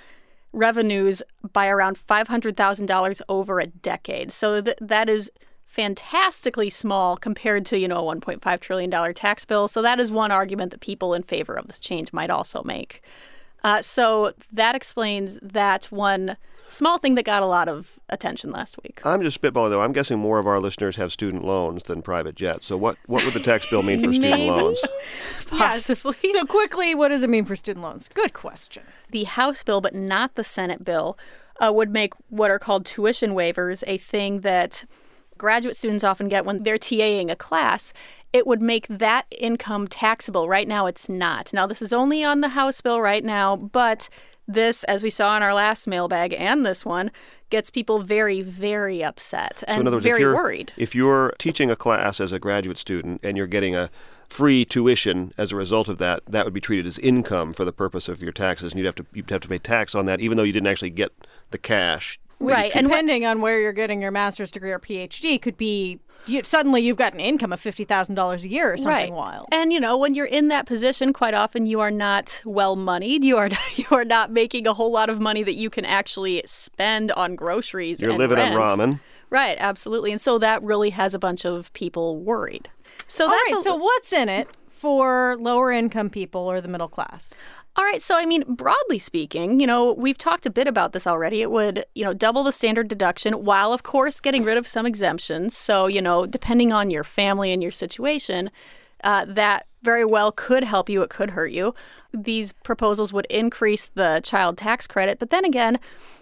revenues 0.52 1.22
by 1.52 1.68
around 1.68 1.98
five 1.98 2.28
hundred 2.28 2.56
thousand 2.56 2.86
dollars 2.86 3.20
over 3.28 3.58
a 3.58 3.66
decade. 3.66 4.32
So 4.32 4.60
th- 4.60 4.78
that 4.80 5.10
is 5.10 5.30
fantastically 5.74 6.70
small 6.70 7.16
compared 7.16 7.66
to, 7.66 7.76
you 7.76 7.88
know, 7.88 8.08
a 8.08 8.14
$1.5 8.14 8.60
trillion 8.60 9.12
tax 9.12 9.44
bill. 9.44 9.66
So 9.66 9.82
that 9.82 9.98
is 9.98 10.12
one 10.12 10.30
argument 10.30 10.70
that 10.70 10.78
people 10.78 11.14
in 11.14 11.24
favor 11.24 11.52
of 11.52 11.66
this 11.66 11.80
change 11.80 12.12
might 12.12 12.30
also 12.30 12.62
make. 12.62 13.02
Uh, 13.64 13.82
so 13.82 14.32
that 14.52 14.76
explains 14.76 15.40
that 15.42 15.86
one 15.86 16.36
small 16.68 16.98
thing 16.98 17.16
that 17.16 17.24
got 17.24 17.42
a 17.42 17.46
lot 17.46 17.68
of 17.68 17.98
attention 18.08 18.52
last 18.52 18.78
week. 18.84 19.00
I'm 19.04 19.20
just 19.20 19.40
spitballing 19.40 19.70
though. 19.70 19.82
I'm 19.82 19.92
guessing 19.92 20.20
more 20.20 20.38
of 20.38 20.46
our 20.46 20.60
listeners 20.60 20.94
have 20.94 21.12
student 21.12 21.44
loans 21.44 21.82
than 21.84 22.02
private 22.02 22.36
jets. 22.36 22.66
So 22.66 22.76
what 22.76 22.96
what 23.06 23.24
would 23.24 23.34
the 23.34 23.40
tax 23.40 23.68
bill 23.68 23.82
mean 23.82 24.00
for 24.00 24.12
student 24.12 24.42
loans? 24.44 24.80
Possibly. 25.48 26.14
So 26.30 26.44
quickly, 26.44 26.94
what 26.94 27.08
does 27.08 27.24
it 27.24 27.30
mean 27.30 27.46
for 27.46 27.56
student 27.56 27.82
loans? 27.82 28.08
Good 28.14 28.32
question. 28.32 28.84
the 29.10 29.24
House 29.24 29.64
bill, 29.64 29.80
but 29.80 29.94
not 29.94 30.36
the 30.36 30.44
Senate 30.44 30.84
bill, 30.84 31.18
uh, 31.60 31.72
would 31.72 31.90
make 31.90 32.12
what 32.28 32.50
are 32.50 32.60
called 32.60 32.86
tuition 32.86 33.32
waivers 33.32 33.82
a 33.88 33.98
thing 33.98 34.42
that 34.42 34.84
graduate 35.38 35.76
students 35.76 36.04
often 36.04 36.28
get 36.28 36.44
when 36.44 36.62
they're 36.62 36.78
TAing 36.78 37.30
a 37.30 37.36
class. 37.36 37.92
It 38.32 38.46
would 38.46 38.60
make 38.60 38.88
that 38.88 39.26
income 39.30 39.86
taxable. 39.86 40.48
Right 40.48 40.66
now, 40.66 40.86
it's 40.86 41.08
not. 41.08 41.52
Now, 41.52 41.66
this 41.66 41.82
is 41.82 41.92
only 41.92 42.24
on 42.24 42.40
the 42.40 42.48
House 42.48 42.80
bill 42.80 43.00
right 43.00 43.24
now, 43.24 43.54
but 43.56 44.08
this, 44.46 44.84
as 44.84 45.02
we 45.02 45.10
saw 45.10 45.36
in 45.36 45.42
our 45.42 45.54
last 45.54 45.86
mailbag 45.86 46.34
and 46.34 46.66
this 46.66 46.84
one, 46.84 47.10
gets 47.50 47.70
people 47.70 48.00
very, 48.00 48.42
very 48.42 49.02
upset 49.02 49.62
and 49.68 49.86
so 49.86 49.92
words, 49.92 50.02
very 50.02 50.16
if 50.16 50.20
you're, 50.20 50.34
worried. 50.34 50.72
If 50.76 50.94
you're 50.94 51.32
teaching 51.38 51.70
a 51.70 51.76
class 51.76 52.20
as 52.20 52.32
a 52.32 52.38
graduate 52.38 52.78
student 52.78 53.20
and 53.22 53.36
you're 53.36 53.46
getting 53.46 53.76
a 53.76 53.90
free 54.28 54.64
tuition 54.64 55.32
as 55.38 55.52
a 55.52 55.56
result 55.56 55.88
of 55.88 55.98
that, 55.98 56.22
that 56.26 56.44
would 56.44 56.54
be 56.54 56.60
treated 56.60 56.86
as 56.86 56.98
income 56.98 57.52
for 57.52 57.64
the 57.64 57.72
purpose 57.72 58.08
of 58.08 58.22
your 58.22 58.32
taxes, 58.32 58.72
and 58.72 58.80
you'd 58.80 58.86
have 58.86 58.96
to 58.96 59.06
you'd 59.12 59.30
have 59.30 59.42
to 59.42 59.48
pay 59.48 59.58
tax 59.58 59.94
on 59.94 60.06
that, 60.06 60.20
even 60.20 60.36
though 60.36 60.42
you 60.42 60.52
didn't 60.52 60.66
actually 60.66 60.90
get 60.90 61.12
the 61.50 61.58
cash. 61.58 62.18
Right. 62.40 62.74
And 62.74 62.88
what, 62.88 62.96
Depending 62.96 63.26
on 63.26 63.40
where 63.40 63.60
you're 63.60 63.72
getting 63.72 64.02
your 64.02 64.10
master's 64.10 64.50
degree 64.50 64.70
or 64.72 64.78
PhD, 64.78 65.40
could 65.40 65.56
be 65.56 65.98
you, 66.26 66.42
suddenly 66.44 66.80
you've 66.80 66.96
got 66.96 67.14
an 67.14 67.20
income 67.20 67.52
of 67.52 67.60
fifty 67.60 67.84
thousand 67.84 68.14
dollars 68.14 68.44
a 68.44 68.48
year 68.48 68.72
or 68.72 68.76
something 68.76 68.90
right. 68.92 69.12
wild. 69.12 69.48
And 69.52 69.72
you 69.72 69.80
know, 69.80 69.96
when 69.96 70.14
you're 70.14 70.26
in 70.26 70.48
that 70.48 70.66
position, 70.66 71.12
quite 71.12 71.34
often 71.34 71.66
you 71.66 71.80
are 71.80 71.90
not 71.90 72.40
well 72.44 72.76
moneyed. 72.76 73.24
You 73.24 73.36
are 73.36 73.50
you 73.76 73.86
are 73.90 74.04
not 74.04 74.30
making 74.30 74.66
a 74.66 74.72
whole 74.74 74.90
lot 74.92 75.10
of 75.10 75.20
money 75.20 75.42
that 75.42 75.54
you 75.54 75.70
can 75.70 75.84
actually 75.84 76.42
spend 76.46 77.12
on 77.12 77.34
groceries. 77.36 78.00
You're 78.00 78.10
and 78.10 78.18
living 78.18 78.36
rent. 78.38 78.54
on 78.54 78.78
ramen. 78.78 79.00
Right, 79.30 79.56
absolutely. 79.58 80.12
And 80.12 80.20
so 80.20 80.38
that 80.38 80.62
really 80.62 80.90
has 80.90 81.12
a 81.14 81.18
bunch 81.18 81.44
of 81.44 81.72
people 81.72 82.18
worried. 82.18 82.68
So 83.06 83.24
All 83.24 83.30
that's 83.30 83.50
right. 83.52 83.60
a- 83.60 83.62
so 83.62 83.76
what's 83.76 84.12
in 84.12 84.28
it 84.28 84.48
for 84.70 85.36
lower 85.40 85.70
income 85.72 86.08
people 86.10 86.42
or 86.42 86.60
the 86.60 86.68
middle 86.68 86.88
class? 86.88 87.34
All 87.76 87.84
right, 87.84 88.00
so 88.00 88.16
I 88.16 88.24
mean, 88.24 88.44
broadly 88.46 88.98
speaking, 88.98 89.58
you 89.58 89.66
know, 89.66 89.92
we've 89.92 90.18
talked 90.18 90.46
a 90.46 90.50
bit 90.50 90.68
about 90.68 90.92
this 90.92 91.08
already. 91.08 91.42
It 91.42 91.50
would, 91.50 91.84
you 91.96 92.04
know, 92.04 92.14
double 92.14 92.44
the 92.44 92.52
standard 92.52 92.86
deduction 92.86 93.44
while, 93.44 93.72
of 93.72 93.82
course, 93.82 94.20
getting 94.20 94.44
rid 94.44 94.56
of 94.56 94.66
some 94.66 94.86
exemptions. 94.86 95.56
So, 95.56 95.88
you 95.88 96.00
know, 96.00 96.24
depending 96.24 96.70
on 96.70 96.90
your 96.90 97.02
family 97.02 97.52
and 97.52 97.60
your 97.60 97.72
situation, 97.72 98.52
uh, 99.02 99.24
that 99.26 99.66
very 99.82 100.04
well 100.04 100.30
could 100.30 100.62
help 100.62 100.88
you, 100.88 101.02
it 101.02 101.10
could 101.10 101.30
hurt 101.30 101.50
you. 101.50 101.74
These 102.12 102.52
proposals 102.52 103.12
would 103.12 103.26
increase 103.26 103.86
the 103.86 104.20
child 104.22 104.56
tax 104.56 104.86
credit, 104.86 105.18
but 105.18 105.30
then 105.30 105.44
again, 105.44 105.80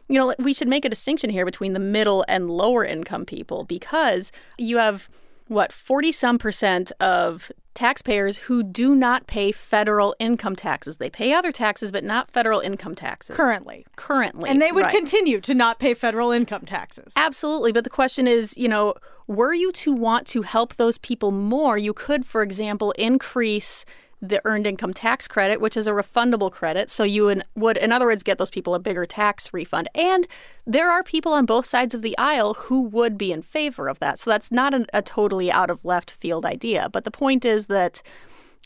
you 0.09 0.19
know, 0.19 0.35
we 0.39 0.55
should 0.55 0.69
make 0.69 0.87
a 0.87 0.89
distinction 0.89 1.29
here 1.29 1.45
between 1.45 1.75
the 1.75 1.79
middle 1.79 2.25
and 2.29 2.51
lower 2.51 2.83
income 2.83 3.27
people 3.27 3.65
because 3.65 4.33
you 4.57 4.79
have 4.79 5.09
what 5.49 5.71
40 5.71 6.13
some 6.13 6.39
percent 6.39 6.93
of 6.99 7.53
taxpayers 7.75 8.39
who 8.39 8.63
do 8.63 8.95
not 8.95 9.27
pay 9.27 9.53
federal 9.53 10.15
income 10.19 10.57
taxes. 10.57 10.99
They 10.99 11.11
pay 11.11 11.33
other 11.33 11.53
taxes 11.53 11.91
but 11.91 12.05
not 12.05 12.31
federal 12.31 12.61
income 12.61 12.95
taxes. 12.95 13.37
Currently. 13.37 13.87
Currently. 13.97 14.49
And 14.49 14.61
they 14.61 14.73
would 14.73 14.85
right. 14.85 14.95
continue 14.95 15.41
to 15.41 15.55
not 15.55 15.79
pay 15.79 15.95
federal 15.95 16.31
income 16.31 16.63
taxes. 16.63 17.15
Absolutely, 17.17 17.73
but 17.73 17.85
the 17.85 17.91
question 17.91 18.29
is, 18.29 18.57
you 18.57 18.69
know, 18.69 18.95
were 19.27 19.55
you 19.55 19.73
to 19.73 19.93
want 19.93 20.27
to 20.29 20.43
help 20.43 20.75
those 20.75 20.99
people 20.99 21.31
more, 21.31 21.79
you 21.79 21.93
could 21.93 22.27
for 22.27 22.43
example 22.43 22.93
increase 22.93 23.85
the 24.25 24.41
earned 24.45 24.69
income 24.69 24.95
tax 24.95 25.27
credit, 25.27 25.61
which 25.61 25.77
is 25.77 25.89
a 25.89 25.91
refundable 25.91 26.51
credit. 26.51 26.93
So 26.93 27.03
you 27.03 27.43
would- 27.57 27.77
in 27.77 27.91
other 27.91 28.07
words, 28.07 28.23
get 28.23 28.39
those 28.39 28.51
people 28.51 28.73
a 28.73 28.79
bigger 28.79 29.05
tax 29.05 29.53
refund. 29.53 29.89
And 29.97 30.29
there 30.65 30.93
are 30.93 31.03
people 31.03 31.33
on 31.33 31.45
both 31.45 31.67
sides 31.67 31.93
of 31.93 32.03
the 32.03 32.17
aisle 32.17 32.55
who 32.55 32.83
would 32.83 33.19
be 33.19 33.33
in 33.33 33.43
favor 33.43 33.89
of 33.89 33.99
that. 33.99 34.21
So 34.21 34.31
that's 34.31 34.53
not 34.53 34.75
a, 34.75 34.87
a 34.93 35.03
totally 35.03 35.51
out 35.51 35.71
of 35.71 35.85
left 35.85 36.09
field 36.09 36.47
idea. 36.47 36.89
But 36.89 37.03
the 37.03 37.11
point 37.11 37.45
is 37.45 37.67
that 37.67 38.01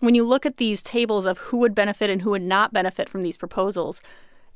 when 0.01 0.15
you 0.15 0.25
look 0.25 0.45
at 0.45 0.59
these 0.59 0.83
tables 0.83 1.25
of 1.25 1.39
who 1.39 1.57
would 1.57 1.75
benefit 1.75 2.11
and 2.11 2.21
who 2.21 2.31
would 2.31 2.43
not 2.43 2.75
benefit 2.75 3.09
from 3.09 3.23
these 3.23 3.39
proposals, 3.39 4.03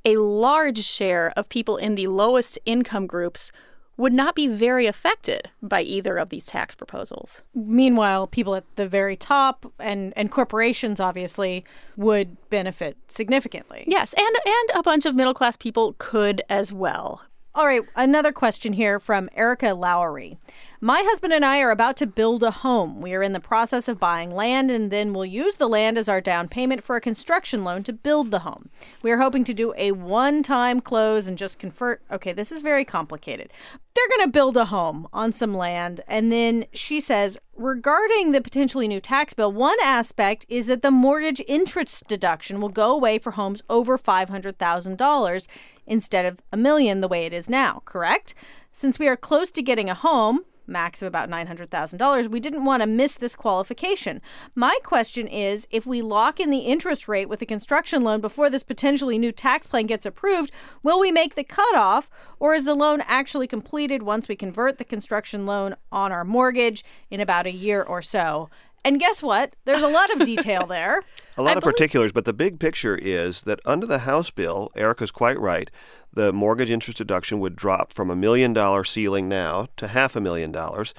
a 0.05 0.19
large 0.19 0.85
share 0.85 1.33
of 1.35 1.49
people 1.49 1.79
in 1.79 1.95
the 1.95 2.09
lowest 2.09 2.59
income 2.67 3.07
groups 3.07 3.53
would 4.01 4.13
not 4.15 4.35
be 4.35 4.47
very 4.47 4.87
affected 4.87 5.51
by 5.61 5.83
either 5.83 6.17
of 6.17 6.31
these 6.31 6.47
tax 6.47 6.75
proposals. 6.75 7.43
Meanwhile, 7.55 8.29
people 8.29 8.55
at 8.55 8.65
the 8.77 8.89
very 8.89 9.15
top 9.15 9.71
and, 9.79 10.15
and 10.17 10.31
corporations 10.31 11.01
obviously 11.01 11.67
would 11.97 12.37
benefit 12.49 12.97
significantly. 13.09 13.85
Yes, 13.87 14.15
and 14.15 14.37
and 14.47 14.71
a 14.75 14.83
bunch 14.83 15.05
of 15.05 15.15
middle 15.15 15.35
class 15.35 15.57
people 15.57 15.95
could 15.99 16.41
as 16.49 16.73
well. 16.73 17.25
All 17.53 17.67
right, 17.67 17.83
another 17.97 18.31
question 18.31 18.75
here 18.75 19.01
from 19.01 19.29
Erica 19.35 19.75
Lowery. 19.75 20.39
My 20.81 21.03
husband 21.05 21.33
and 21.33 21.45
I 21.45 21.61
are 21.61 21.73
about 21.73 21.97
to 21.97 22.07
build 22.07 22.45
a 22.45 22.53
home. 22.53 23.01
We 23.01 23.13
are 23.13 23.25
in 23.25 23.33
the 23.33 23.41
process 23.41 23.89
of 23.89 23.99
buying 23.99 24.31
land 24.31 24.71
and 24.71 24.93
then 24.93 25.13
we'll 25.13 25.27
use 25.27 25.57
the 25.57 25.69
land 25.69 25.99
as 25.99 26.09
our 26.09 26.21
down 26.21 26.47
payment 26.49 26.85
for 26.85 26.95
a 26.95 27.01
construction 27.01 27.65
loan 27.65 27.83
to 27.83 27.93
build 27.93 28.31
the 28.31 28.39
home. 28.39 28.71
We 29.03 29.11
are 29.11 29.19
hoping 29.19 29.43
to 29.45 29.53
do 29.53 29.75
a 29.77 29.91
one 29.91 30.45
time 30.45 30.81
close 30.81 31.27
and 31.27 31.37
just 31.37 31.59
convert. 31.59 32.03
Okay, 32.11 32.33
this 32.33 32.53
is 32.53 32.63
very 32.63 32.85
complicated. 32.85 33.51
They're 33.95 34.17
going 34.17 34.29
to 34.29 34.33
build 34.33 34.57
a 34.57 34.67
home 34.67 35.09
on 35.13 35.33
some 35.33 35.55
land. 35.55 36.03
And 36.07 36.31
then 36.31 36.67
she 36.73 37.01
says, 37.01 37.37
regarding 37.57 38.33
the 38.33 38.41
potentially 38.41 38.87
new 38.87 39.01
tax 39.01 39.35
bill, 39.35 39.53
one 39.53 39.77
aspect 39.83 40.47
is 40.49 40.67
that 40.69 40.83
the 40.83 40.93
mortgage 40.93 41.43
interest 41.47 42.07
deduction 42.07 42.61
will 42.61 42.69
go 42.71 42.93
away 42.93 43.19
for 43.19 43.33
homes 43.33 43.63
over 43.69 43.99
$500,000 43.99 45.49
instead 45.87 46.27
of 46.27 46.41
a 46.53 46.57
million 46.57 47.01
the 47.01 47.09
way 47.09 47.27
it 47.27 47.33
is 47.33 47.49
now, 47.49 47.83
correct? 47.85 48.35
Since 48.73 48.99
we 48.99 49.09
are 49.09 49.17
close 49.17 49.51
to 49.53 49.63
getting 49.63 49.91
a 49.91 49.95
home, 49.95 50.45
max 50.71 51.03
of 51.03 51.09
about 51.09 51.29
$900,000, 51.29 52.29
we 52.29 52.41
didn't 52.41 52.65
want 52.65 52.83
to 52.83 52.87
miss 52.87 53.17
this 53.17 53.37
qualification. 53.37 54.23
My 54.55 54.79
question 54.85 55.27
is 55.27 55.67
if 55.71 55.87
we 55.87 56.01
lock 56.01 56.41
in 56.41 56.51
the 56.51 56.61
interest 56.61 57.09
rate 57.09 57.29
with 57.29 57.43
a 57.43 57.47
construction 57.47 58.03
loan 58.05 58.21
before 58.21 58.49
this 58.49 58.63
potentially 58.63 59.19
new 59.19 59.33
tax 59.33 59.67
plan 59.67 59.87
gets 59.87 60.07
approved, 60.07 60.53
will 60.83 61.01
we 61.01 61.11
make 61.11 61.35
the 61.35 61.45
cutoff 61.45 62.09
or 62.39 62.55
is 62.55 62.65
the 62.65 62.75
loan 62.75 63.03
actually 63.07 63.47
completed 63.47 64.03
once 64.03 64.29
we 64.29 64.37
convert 64.37 64.79
the 64.79 64.85
construction 64.85 65.45
loan 65.45 65.75
on 65.93 66.13
our 66.13 66.25
mortgage 66.25 66.85
in 67.11 67.21
about 67.21 67.47
a 67.47 67.53
year 67.53 67.83
or 67.83 68.01
so? 68.01 68.49
And 68.85 68.99
guess 68.99 69.23
what? 69.23 69.55
There's 69.67 69.83
a 69.83 69.89
lot 69.89 70.11
of 70.11 70.25
detail 70.25 70.67
there. 70.69 71.03
A 71.37 71.43
lot 71.43 71.51
I 71.51 71.55
of 71.55 71.61
believe- 71.61 71.75
particulars, 71.77 72.13
but 72.13 72.25
the 72.25 72.33
big 72.33 72.59
picture 72.59 72.97
is 72.97 73.43
that 73.43 73.61
under 73.65 73.87
the 73.87 74.01
House 74.01 74.31
bill, 74.31 74.71
Erica's 74.75 75.11
quite 75.11 75.39
right. 75.39 75.71
The 76.13 76.33
mortgage 76.33 76.71
interest 76.71 76.99
deduction 76.99 77.41
would 77.41 77.57
drop 77.57 77.93
from 77.93 78.11
a 78.11 78.17
million 78.17 78.53
dollar 78.53 78.83
ceiling 78.85 79.29
now 79.29 79.69
to 79.77 79.89
half 79.89 80.17
a 80.17 80.21
million 80.21 80.51
dollars. 80.51 80.95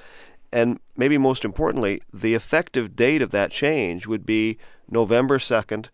And 0.52 0.78
maybe 0.96 1.18
most 1.18 1.44
importantly, 1.44 2.02
the 2.12 2.34
effective 2.34 2.94
date 2.94 3.22
of 3.22 3.30
that 3.30 3.50
change 3.50 4.06
would 4.06 4.24
be 4.26 4.58
November 4.88 5.38
2nd, 5.38 5.88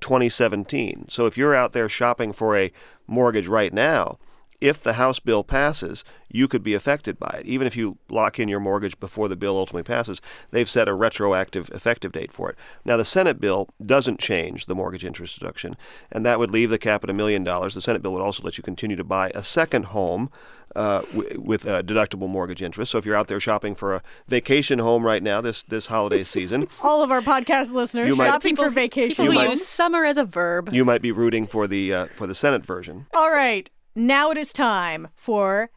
2017. 0.00 1.06
So 1.08 1.26
if 1.26 1.38
you're 1.38 1.54
out 1.54 1.72
there 1.72 1.88
shopping 1.88 2.32
for 2.32 2.56
a 2.56 2.72
mortgage 3.06 3.46
right 3.48 3.72
now, 3.72 4.18
if 4.60 4.82
the 4.82 4.94
House 4.94 5.20
bill 5.20 5.42
passes, 5.44 6.04
you 6.28 6.46
could 6.48 6.62
be 6.62 6.74
affected 6.74 7.18
by 7.18 7.38
it. 7.40 7.46
Even 7.46 7.66
if 7.66 7.76
you 7.76 7.98
lock 8.08 8.38
in 8.38 8.48
your 8.48 8.60
mortgage 8.60 8.98
before 9.00 9.28
the 9.28 9.36
bill 9.36 9.56
ultimately 9.56 9.82
passes, 9.82 10.20
they've 10.50 10.68
set 10.68 10.88
a 10.88 10.94
retroactive 10.94 11.70
effective 11.70 12.12
date 12.12 12.30
for 12.32 12.50
it. 12.50 12.56
Now, 12.84 12.96
the 12.96 13.04
Senate 13.04 13.40
bill 13.40 13.68
doesn't 13.84 14.20
change 14.20 14.66
the 14.66 14.74
mortgage 14.74 15.04
interest 15.04 15.38
deduction, 15.38 15.76
and 16.12 16.24
that 16.26 16.38
would 16.38 16.50
leave 16.50 16.70
the 16.70 16.78
cap 16.78 17.02
at 17.04 17.10
a 17.10 17.14
million 17.14 17.42
dollars. 17.44 17.74
The 17.74 17.80
Senate 17.80 18.02
bill 18.02 18.12
would 18.12 18.22
also 18.22 18.42
let 18.42 18.58
you 18.58 18.62
continue 18.62 18.96
to 18.96 19.04
buy 19.04 19.30
a 19.34 19.42
second 19.42 19.86
home 19.86 20.30
uh, 20.76 21.00
w- 21.12 21.40
with 21.40 21.66
a 21.66 21.82
deductible 21.82 22.28
mortgage 22.28 22.62
interest. 22.62 22.92
So 22.92 22.98
if 22.98 23.04
you're 23.04 23.16
out 23.16 23.26
there 23.26 23.40
shopping 23.40 23.74
for 23.74 23.94
a 23.94 24.02
vacation 24.28 24.78
home 24.78 25.04
right 25.04 25.22
now 25.22 25.40
this 25.40 25.62
this 25.64 25.88
holiday 25.88 26.22
season, 26.22 26.68
All 26.82 27.02
of 27.02 27.10
our 27.10 27.22
podcast 27.22 27.72
listeners 27.72 28.06
You 28.08 28.14
might- 28.14 28.28
shopping 28.28 28.54
for 28.54 28.70
vacation. 28.70 29.24
People 29.24 29.32
who 29.32 29.38
might- 29.46 29.50
use 29.50 29.66
summer 29.66 30.04
as 30.04 30.16
a 30.18 30.24
verb. 30.24 30.72
you 30.72 30.84
might 30.84 31.02
be 31.02 31.10
rooting 31.10 31.46
for 31.46 31.66
the 31.66 31.92
uh, 31.92 32.06
for 32.14 32.26
the 32.28 32.34
Senate 32.36 32.64
version. 32.64 33.06
All 33.14 33.32
right. 33.32 33.68
Now 33.94 34.30
it 34.30 34.38
is 34.38 34.52
time 34.52 35.08
for 35.16 35.70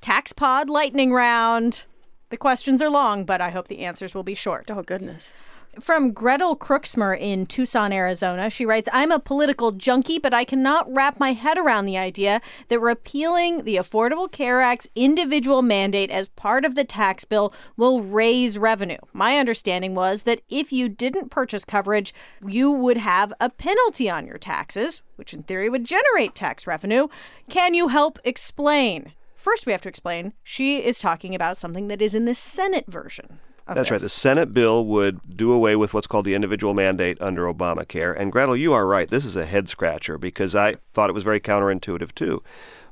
Tax 0.00 0.32
Pod 0.32 0.70
Lightning 0.70 1.12
Round. 1.12 1.84
The 2.30 2.38
questions 2.38 2.80
are 2.80 2.88
long, 2.88 3.26
but 3.26 3.42
I 3.42 3.50
hope 3.50 3.68
the 3.68 3.80
answers 3.80 4.14
will 4.14 4.22
be 4.22 4.34
short. 4.34 4.70
Oh 4.70 4.82
goodness. 4.82 5.34
From 5.80 6.10
Gretel 6.12 6.56
Crooksmer 6.56 7.16
in 7.18 7.46
Tucson, 7.46 7.92
Arizona, 7.92 8.50
she 8.50 8.66
writes 8.66 8.88
I'm 8.92 9.12
a 9.12 9.20
political 9.20 9.70
junkie, 9.70 10.18
but 10.18 10.34
I 10.34 10.44
cannot 10.44 10.92
wrap 10.92 11.20
my 11.20 11.34
head 11.34 11.56
around 11.56 11.84
the 11.84 11.96
idea 11.96 12.40
that 12.68 12.80
repealing 12.80 13.62
the 13.62 13.76
Affordable 13.76 14.30
Care 14.30 14.60
Act's 14.60 14.88
individual 14.96 15.62
mandate 15.62 16.10
as 16.10 16.30
part 16.30 16.64
of 16.64 16.74
the 16.74 16.82
tax 16.84 17.24
bill 17.24 17.52
will 17.76 18.02
raise 18.02 18.58
revenue. 18.58 18.98
My 19.12 19.38
understanding 19.38 19.94
was 19.94 20.24
that 20.24 20.40
if 20.48 20.72
you 20.72 20.88
didn't 20.88 21.30
purchase 21.30 21.64
coverage, 21.64 22.12
you 22.44 22.72
would 22.72 22.96
have 22.96 23.32
a 23.38 23.48
penalty 23.48 24.10
on 24.10 24.26
your 24.26 24.38
taxes, 24.38 25.02
which 25.14 25.32
in 25.32 25.44
theory 25.44 25.68
would 25.68 25.84
generate 25.84 26.34
tax 26.34 26.66
revenue. 26.66 27.06
Can 27.48 27.74
you 27.74 27.88
help 27.88 28.18
explain? 28.24 29.12
First, 29.36 29.64
we 29.64 29.72
have 29.72 29.82
to 29.82 29.88
explain 29.88 30.32
she 30.42 30.84
is 30.84 30.98
talking 30.98 31.36
about 31.36 31.56
something 31.56 31.86
that 31.86 32.02
is 32.02 32.16
in 32.16 32.24
the 32.24 32.34
Senate 32.34 32.86
version. 32.88 33.38
Of 33.68 33.76
That's 33.76 33.90
right. 33.90 34.00
The. 34.00 34.08
Senate 34.08 34.52
bill 34.52 34.84
would 34.86 35.36
do 35.36 35.52
away 35.52 35.76
with 35.76 35.94
what's 35.94 36.06
called 36.06 36.24
the 36.24 36.34
individual 36.34 36.74
mandate 36.74 37.20
under 37.20 37.44
Obamacare. 37.44 38.18
And 38.18 38.32
Gretel, 38.32 38.56
you 38.56 38.72
are 38.72 38.86
right. 38.86 39.08
This 39.08 39.24
is 39.24 39.36
a 39.36 39.46
head 39.46 39.68
scratcher 39.68 40.18
because 40.18 40.54
I 40.54 40.76
thought 40.92 41.10
it 41.10 41.14
was 41.14 41.24
very 41.24 41.40
counterintuitive 41.40 42.14
too. 42.14 42.42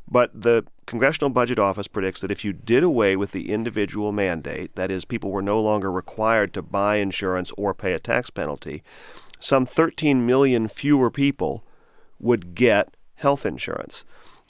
But 0.08 0.40
the 0.40 0.64
Congressional 0.86 1.30
Budget 1.30 1.58
Office 1.58 1.88
predicts 1.88 2.20
that 2.20 2.30
if 2.30 2.44
you 2.44 2.52
did 2.52 2.84
away 2.84 3.16
with 3.16 3.32
the 3.32 3.50
individual 3.52 4.12
mandate, 4.12 4.76
that 4.76 4.90
is, 4.90 5.04
people 5.04 5.32
were 5.32 5.42
no 5.42 5.60
longer 5.60 5.90
required 5.90 6.54
to 6.54 6.62
buy 6.62 6.96
insurance 6.96 7.50
or 7.56 7.74
pay 7.74 7.92
a 7.92 7.98
tax 7.98 8.30
penalty, 8.30 8.84
some 9.40 9.66
13 9.66 10.24
million 10.24 10.68
fewer 10.68 11.10
people 11.10 11.64
would 12.20 12.54
get 12.54 12.96
health 13.16 13.44
insurance. 13.44 14.04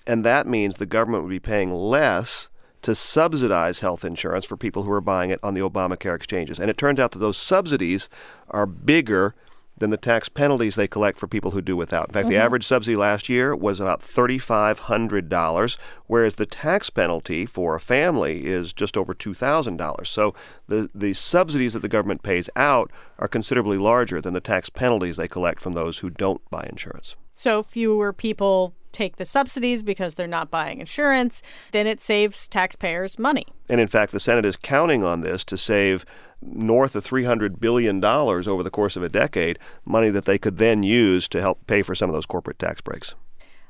And 0.06 0.24
that 0.24 0.46
means 0.46 0.76
the 0.76 0.86
government 0.86 1.24
would 1.24 1.30
be 1.30 1.40
paying 1.40 1.72
less 1.72 2.48
to 2.86 2.94
subsidize 2.94 3.80
health 3.80 4.04
insurance 4.04 4.44
for 4.44 4.56
people 4.56 4.84
who 4.84 4.92
are 4.92 5.00
buying 5.00 5.30
it 5.30 5.40
on 5.42 5.54
the 5.54 5.60
Obamacare 5.60 6.14
exchanges. 6.14 6.60
And 6.60 6.70
it 6.70 6.78
turns 6.78 7.00
out 7.00 7.10
that 7.10 7.18
those 7.18 7.36
subsidies 7.36 8.08
are 8.48 8.64
bigger 8.64 9.34
than 9.76 9.90
the 9.90 9.96
tax 9.96 10.28
penalties 10.28 10.76
they 10.76 10.86
collect 10.86 11.18
for 11.18 11.26
people 11.26 11.50
who 11.50 11.60
do 11.60 11.74
without. 11.74 12.06
In 12.06 12.12
fact, 12.12 12.26
mm-hmm. 12.26 12.34
the 12.34 12.40
average 12.40 12.64
subsidy 12.64 12.94
last 12.94 13.28
year 13.28 13.56
was 13.56 13.80
about 13.80 14.02
$3,500, 14.02 15.78
whereas 16.06 16.36
the 16.36 16.46
tax 16.46 16.88
penalty 16.88 17.44
for 17.44 17.74
a 17.74 17.80
family 17.80 18.46
is 18.46 18.72
just 18.72 18.96
over 18.96 19.12
$2,000. 19.12 20.06
So 20.06 20.32
the, 20.68 20.88
the 20.94 21.12
subsidies 21.12 21.72
that 21.72 21.80
the 21.80 21.88
government 21.88 22.22
pays 22.22 22.48
out 22.54 22.92
are 23.18 23.26
considerably 23.26 23.78
larger 23.78 24.20
than 24.20 24.32
the 24.32 24.40
tax 24.40 24.70
penalties 24.70 25.16
they 25.16 25.26
collect 25.26 25.60
from 25.60 25.72
those 25.72 25.98
who 25.98 26.08
don't 26.08 26.48
buy 26.50 26.68
insurance. 26.70 27.16
So 27.34 27.64
fewer 27.64 28.12
people 28.12 28.74
take 28.96 29.16
the 29.16 29.24
subsidies 29.24 29.82
because 29.82 30.14
they're 30.14 30.26
not 30.26 30.50
buying 30.50 30.80
insurance, 30.80 31.42
then 31.72 31.86
it 31.86 32.02
saves 32.02 32.48
taxpayers 32.48 33.18
money. 33.18 33.44
And 33.68 33.80
in 33.80 33.86
fact, 33.86 34.12
the 34.12 34.20
Senate 34.20 34.46
is 34.46 34.56
counting 34.56 35.04
on 35.04 35.20
this 35.20 35.44
to 35.44 35.58
save 35.58 36.06
north 36.40 36.96
of 36.96 37.04
$300 37.04 37.60
billion 37.60 38.02
over 38.02 38.62
the 38.62 38.70
course 38.70 38.96
of 38.96 39.02
a 39.02 39.08
decade, 39.08 39.58
money 39.84 40.10
that 40.10 40.24
they 40.24 40.38
could 40.38 40.58
then 40.58 40.82
use 40.82 41.28
to 41.28 41.40
help 41.40 41.66
pay 41.66 41.82
for 41.82 41.94
some 41.94 42.08
of 42.08 42.14
those 42.14 42.26
corporate 42.26 42.58
tax 42.58 42.80
breaks. 42.80 43.14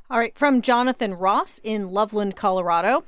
All 0.08 0.18
right, 0.18 0.38
from 0.38 0.62
Jonathan 0.62 1.14
Ross 1.14 1.60
in 1.64 1.88
Loveland, 1.88 2.36
Colorado. 2.36 3.04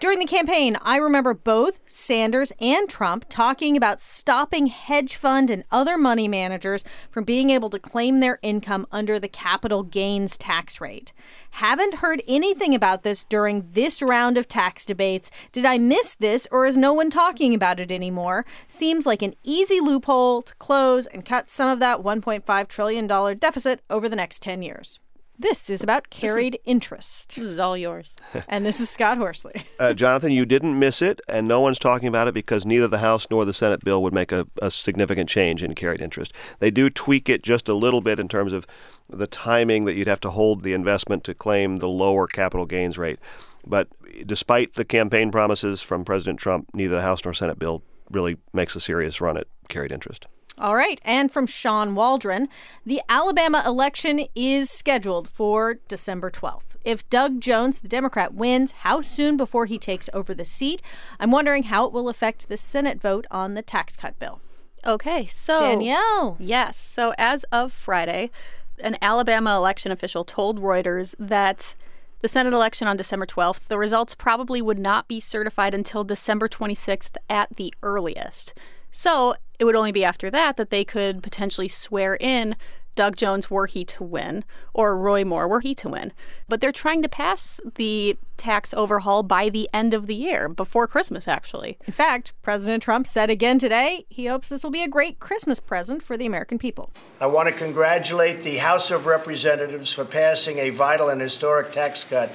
During 0.00 0.18
the 0.18 0.26
campaign, 0.26 0.76
I 0.82 0.96
remember 0.96 1.32
both 1.32 1.78
Sanders 1.86 2.52
and 2.60 2.88
Trump 2.88 3.26
talking 3.28 3.76
about 3.76 4.02
stopping 4.02 4.66
hedge 4.66 5.14
fund 5.14 5.50
and 5.50 5.64
other 5.70 5.96
money 5.96 6.26
managers 6.26 6.84
from 7.10 7.24
being 7.24 7.48
able 7.48 7.70
to 7.70 7.78
claim 7.78 8.18
their 8.18 8.38
income 8.42 8.86
under 8.90 9.18
the 9.18 9.28
capital 9.28 9.82
gains 9.82 10.36
tax 10.36 10.80
rate. 10.80 11.12
Haven't 11.52 11.94
heard 11.94 12.22
anything 12.26 12.74
about 12.74 13.02
this 13.04 13.24
during 13.24 13.70
this 13.70 14.02
round 14.02 14.36
of 14.36 14.48
tax 14.48 14.84
debates. 14.84 15.30
Did 15.52 15.64
I 15.64 15.78
miss 15.78 16.14
this 16.14 16.48
or 16.50 16.66
is 16.66 16.76
no 16.76 16.92
one 16.92 17.08
talking 17.08 17.54
about 17.54 17.78
it 17.78 17.92
anymore? 17.92 18.44
Seems 18.66 19.06
like 19.06 19.22
an 19.22 19.34
easy 19.44 19.80
loophole 19.80 20.42
to 20.42 20.54
close 20.56 21.06
and 21.06 21.24
cut 21.24 21.50
some 21.50 21.68
of 21.68 21.78
that 21.78 22.00
$1.5 22.00 22.68
trillion 22.68 23.06
deficit 23.38 23.80
over 23.88 24.08
the 24.08 24.16
next 24.16 24.42
10 24.42 24.60
years. 24.60 25.00
This 25.36 25.68
is 25.68 25.82
about 25.82 26.10
carried 26.10 26.54
is, 26.54 26.60
interest. 26.64 27.36
This 27.36 27.44
is 27.44 27.58
all 27.58 27.76
yours. 27.76 28.14
and 28.48 28.64
this 28.64 28.78
is 28.78 28.88
Scott 28.88 29.18
Horsley. 29.18 29.64
uh, 29.80 29.92
Jonathan, 29.92 30.30
you 30.30 30.46
didn't 30.46 30.78
miss 30.78 31.02
it, 31.02 31.20
and 31.28 31.48
no 31.48 31.60
one's 31.60 31.78
talking 31.78 32.06
about 32.06 32.28
it 32.28 32.34
because 32.34 32.64
neither 32.64 32.86
the 32.86 32.98
House 32.98 33.26
nor 33.30 33.44
the 33.44 33.52
Senate 33.52 33.84
bill 33.84 34.02
would 34.02 34.14
make 34.14 34.30
a, 34.30 34.46
a 34.62 34.70
significant 34.70 35.28
change 35.28 35.62
in 35.62 35.74
carried 35.74 36.00
interest. 36.00 36.32
They 36.60 36.70
do 36.70 36.88
tweak 36.88 37.28
it 37.28 37.42
just 37.42 37.68
a 37.68 37.74
little 37.74 38.00
bit 38.00 38.20
in 38.20 38.28
terms 38.28 38.52
of 38.52 38.66
the 39.08 39.26
timing 39.26 39.86
that 39.86 39.94
you'd 39.94 40.06
have 40.06 40.20
to 40.20 40.30
hold 40.30 40.62
the 40.62 40.72
investment 40.72 41.24
to 41.24 41.34
claim 41.34 41.76
the 41.76 41.88
lower 41.88 42.26
capital 42.26 42.64
gains 42.64 42.96
rate. 42.96 43.18
But 43.66 43.88
despite 44.26 44.74
the 44.74 44.84
campaign 44.84 45.32
promises 45.32 45.82
from 45.82 46.04
President 46.04 46.38
Trump, 46.38 46.68
neither 46.74 46.96
the 46.96 47.02
House 47.02 47.24
nor 47.24 47.34
Senate 47.34 47.58
bill 47.58 47.82
really 48.10 48.36
makes 48.52 48.76
a 48.76 48.80
serious 48.80 49.20
run 49.20 49.36
at 49.36 49.46
carried 49.68 49.90
interest. 49.90 50.26
All 50.56 50.76
right. 50.76 51.00
And 51.04 51.32
from 51.32 51.46
Sean 51.46 51.94
Waldron, 51.94 52.48
the 52.86 53.02
Alabama 53.08 53.62
election 53.66 54.26
is 54.34 54.70
scheduled 54.70 55.28
for 55.28 55.74
December 55.88 56.30
12th. 56.30 56.76
If 56.84 57.08
Doug 57.10 57.40
Jones, 57.40 57.80
the 57.80 57.88
Democrat, 57.88 58.34
wins, 58.34 58.72
how 58.72 59.00
soon 59.00 59.36
before 59.36 59.66
he 59.66 59.78
takes 59.78 60.10
over 60.12 60.34
the 60.34 60.44
seat? 60.44 60.82
I'm 61.18 61.30
wondering 61.30 61.64
how 61.64 61.86
it 61.86 61.92
will 61.92 62.08
affect 62.08 62.48
the 62.48 62.56
Senate 62.56 63.00
vote 63.00 63.26
on 63.30 63.54
the 63.54 63.62
tax 63.62 63.96
cut 63.96 64.18
bill. 64.18 64.40
Okay, 64.86 65.26
so 65.26 65.58
Danielle. 65.58 66.36
Yes. 66.38 66.76
So 66.76 67.14
as 67.16 67.44
of 67.44 67.72
Friday, 67.72 68.30
an 68.78 68.98
Alabama 69.00 69.56
election 69.56 69.90
official 69.90 70.24
told 70.24 70.60
Reuters 70.60 71.14
that 71.18 71.74
the 72.20 72.28
Senate 72.28 72.52
election 72.52 72.86
on 72.86 72.96
December 72.96 73.26
12th, 73.26 73.66
the 73.66 73.78
results 73.78 74.14
probably 74.14 74.62
would 74.62 74.78
not 74.78 75.08
be 75.08 75.20
certified 75.20 75.74
until 75.74 76.04
December 76.04 76.48
26th 76.48 77.16
at 77.28 77.56
the 77.56 77.72
earliest. 77.82 78.54
So 78.96 79.34
it 79.58 79.64
would 79.64 79.74
only 79.74 79.90
be 79.90 80.04
after 80.04 80.30
that 80.30 80.56
that 80.56 80.70
they 80.70 80.84
could 80.84 81.20
potentially 81.20 81.66
swear 81.66 82.14
in 82.14 82.54
Doug 82.94 83.16
Jones 83.16 83.50
were 83.50 83.66
he 83.66 83.84
to 83.86 84.04
win, 84.04 84.44
or 84.72 84.96
Roy 84.96 85.24
Moore 85.24 85.48
were 85.48 85.58
he 85.58 85.74
to 85.74 85.88
win. 85.88 86.12
But 86.48 86.60
they're 86.60 86.70
trying 86.70 87.02
to 87.02 87.08
pass 87.08 87.60
the 87.74 88.16
tax 88.36 88.72
overhaul 88.72 89.24
by 89.24 89.48
the 89.48 89.68
end 89.74 89.94
of 89.94 90.06
the 90.06 90.14
year, 90.14 90.48
before 90.48 90.86
Christmas, 90.86 91.26
actually. 91.26 91.76
In 91.88 91.92
fact, 91.92 92.34
President 92.40 92.84
Trump 92.84 93.08
said 93.08 93.30
again 93.30 93.58
today 93.58 94.04
he 94.08 94.26
hopes 94.26 94.48
this 94.48 94.62
will 94.62 94.70
be 94.70 94.84
a 94.84 94.88
great 94.88 95.18
Christmas 95.18 95.58
present 95.58 96.00
for 96.00 96.16
the 96.16 96.26
American 96.26 96.56
people. 96.56 96.92
I 97.20 97.26
want 97.26 97.48
to 97.48 97.54
congratulate 97.54 98.42
the 98.42 98.58
House 98.58 98.92
of 98.92 99.06
Representatives 99.06 99.92
for 99.92 100.04
passing 100.04 100.58
a 100.58 100.70
vital 100.70 101.08
and 101.08 101.20
historic 101.20 101.72
tax 101.72 102.04
cut 102.04 102.30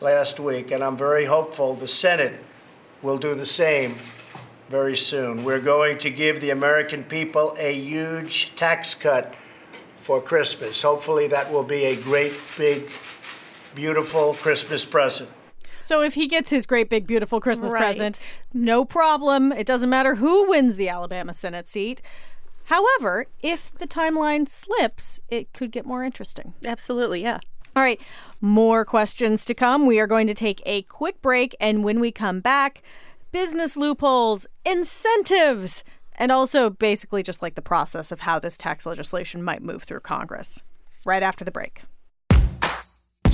last 0.00 0.40
week, 0.40 0.72
and 0.72 0.82
I'm 0.82 0.96
very 0.96 1.26
hopeful 1.26 1.74
the 1.74 1.86
Senate 1.86 2.34
will 3.00 3.18
do 3.18 3.36
the 3.36 3.46
same 3.46 3.94
very 4.74 4.96
soon. 4.96 5.44
We're 5.44 5.60
going 5.60 5.98
to 5.98 6.10
give 6.10 6.40
the 6.40 6.50
American 6.50 7.04
people 7.04 7.54
a 7.60 7.72
huge 7.72 8.56
tax 8.56 8.92
cut 8.92 9.32
for 10.00 10.20
Christmas. 10.20 10.82
Hopefully, 10.82 11.28
that 11.28 11.52
will 11.52 11.62
be 11.62 11.84
a 11.84 11.94
great, 11.94 12.32
big, 12.58 12.90
beautiful 13.76 14.34
Christmas 14.34 14.84
present. 14.84 15.30
So 15.80 16.02
if 16.02 16.14
he 16.14 16.26
gets 16.26 16.50
his 16.50 16.66
great 16.66 16.90
big 16.90 17.06
beautiful 17.06 17.40
Christmas 17.40 17.70
right. 17.70 17.84
present, 17.84 18.20
no 18.52 18.84
problem. 18.84 19.52
It 19.52 19.64
doesn't 19.64 19.90
matter 19.90 20.16
who 20.16 20.50
wins 20.50 20.74
the 20.74 20.88
Alabama 20.88 21.34
Senate 21.34 21.68
seat. 21.68 22.02
However, 22.64 23.26
if 23.42 23.72
the 23.78 23.86
timeline 23.86 24.48
slips, 24.48 25.20
it 25.28 25.52
could 25.52 25.70
get 25.70 25.86
more 25.86 26.02
interesting. 26.02 26.52
Absolutely, 26.66 27.22
yeah. 27.22 27.38
All 27.76 27.82
right, 27.84 28.00
more 28.40 28.84
questions 28.84 29.44
to 29.44 29.54
come. 29.54 29.86
We 29.86 30.00
are 30.00 30.08
going 30.08 30.26
to 30.26 30.34
take 30.34 30.62
a 30.66 30.82
quick 30.82 31.22
break 31.22 31.54
and 31.60 31.84
when 31.84 32.00
we 32.00 32.10
come 32.10 32.40
back, 32.40 32.82
business 33.34 33.76
loopholes, 33.76 34.46
incentives, 34.64 35.82
and 36.14 36.30
also 36.30 36.70
basically 36.70 37.20
just 37.20 37.42
like 37.42 37.56
the 37.56 37.60
process 37.60 38.12
of 38.12 38.20
how 38.20 38.38
this 38.38 38.56
tax 38.56 38.86
legislation 38.86 39.42
might 39.42 39.60
move 39.60 39.82
through 39.82 39.98
Congress. 39.98 40.62
Right 41.04 41.22
after 41.22 41.44
the 41.44 41.50
break. 41.50 41.82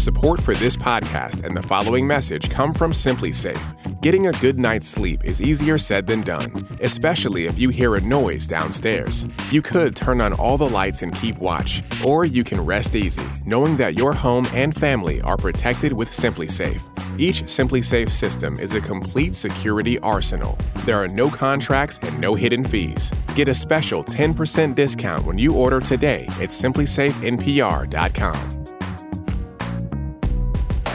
Support 0.01 0.41
for 0.41 0.55
this 0.55 0.79
podcast 0.79 1.45
and 1.45 1.55
the 1.55 1.63
following 1.63 2.07
message 2.07 2.49
come 2.49 2.73
from 2.73 2.93
SimpliSafe. 2.93 4.01
Getting 4.01 4.29
a 4.29 4.33
good 4.33 4.59
night's 4.59 4.89
sleep 4.89 5.27
is 5.27 5.43
easier 5.43 5.77
said 5.77 6.07
than 6.07 6.23
done, 6.23 6.67
especially 6.81 7.45
if 7.45 7.59
you 7.59 7.69
hear 7.69 7.97
a 7.97 8.01
noise 8.01 8.47
downstairs. 8.47 9.27
You 9.51 9.61
could 9.61 9.95
turn 9.95 10.23
on 10.23 10.33
all 10.33 10.57
the 10.57 10.71
lights 10.71 11.03
and 11.03 11.15
keep 11.15 11.37
watch, 11.37 11.83
or 12.03 12.25
you 12.25 12.45
can 12.45 12.65
rest 12.65 12.95
easy, 12.95 13.27
knowing 13.45 13.77
that 13.77 13.99
your 13.99 14.15
home 14.15 14.49
and 14.55 14.75
family 14.75 15.21
are 15.21 15.37
protected 15.37 15.93
with 15.93 16.11
SimpliSafe. 16.11 16.81
Each 17.21 17.43
SimpliSafe 17.43 18.11
system 18.11 18.59
is 18.59 18.73
a 18.73 18.81
complete 18.81 19.35
security 19.35 19.99
arsenal. 19.99 20.57
There 20.87 20.97
are 20.97 21.09
no 21.09 21.29
contracts 21.29 21.99
and 21.99 22.19
no 22.19 22.35
hidden 22.35 22.65
fees. 22.65 23.13
Get 23.35 23.49
a 23.49 23.55
special 23.55 24.03
10% 24.03 24.75
discount 24.75 25.27
when 25.27 25.37
you 25.37 25.53
order 25.53 25.79
today 25.79 26.25
at 26.25 26.49
simplisafenpr.com. 26.49 28.60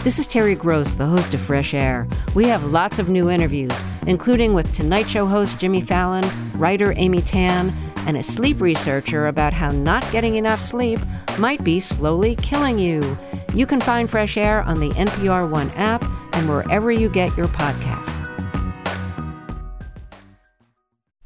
This 0.05 0.19
is 0.19 0.27
Terry 0.27 0.53
Gross, 0.53 0.93
the 0.93 1.07
host 1.07 1.33
of 1.33 1.41
Fresh 1.41 1.73
Air. 1.73 2.07
We 2.35 2.45
have 2.45 2.65
lots 2.65 2.99
of 2.99 3.09
new 3.09 3.27
interviews, 3.27 3.73
including 4.05 4.53
with 4.53 4.71
Tonight 4.71 5.09
Show 5.09 5.25
host 5.25 5.57
Jimmy 5.57 5.81
Fallon, 5.81 6.23
writer 6.59 6.93
Amy 6.95 7.23
Tan, 7.23 7.75
and 8.05 8.15
a 8.15 8.21
sleep 8.21 8.61
researcher 8.61 9.25
about 9.25 9.51
how 9.51 9.71
not 9.71 10.05
getting 10.11 10.35
enough 10.35 10.61
sleep 10.61 10.99
might 11.39 11.63
be 11.63 11.79
slowly 11.79 12.35
killing 12.35 12.77
you. 12.77 13.17
You 13.55 13.65
can 13.65 13.81
find 13.81 14.07
Fresh 14.07 14.37
Air 14.37 14.61
on 14.61 14.79
the 14.79 14.91
NPR 14.91 15.49
One 15.49 15.71
app 15.71 16.05
and 16.33 16.47
wherever 16.47 16.91
you 16.91 17.09
get 17.09 17.35
your 17.35 17.47
podcasts. 17.47 18.34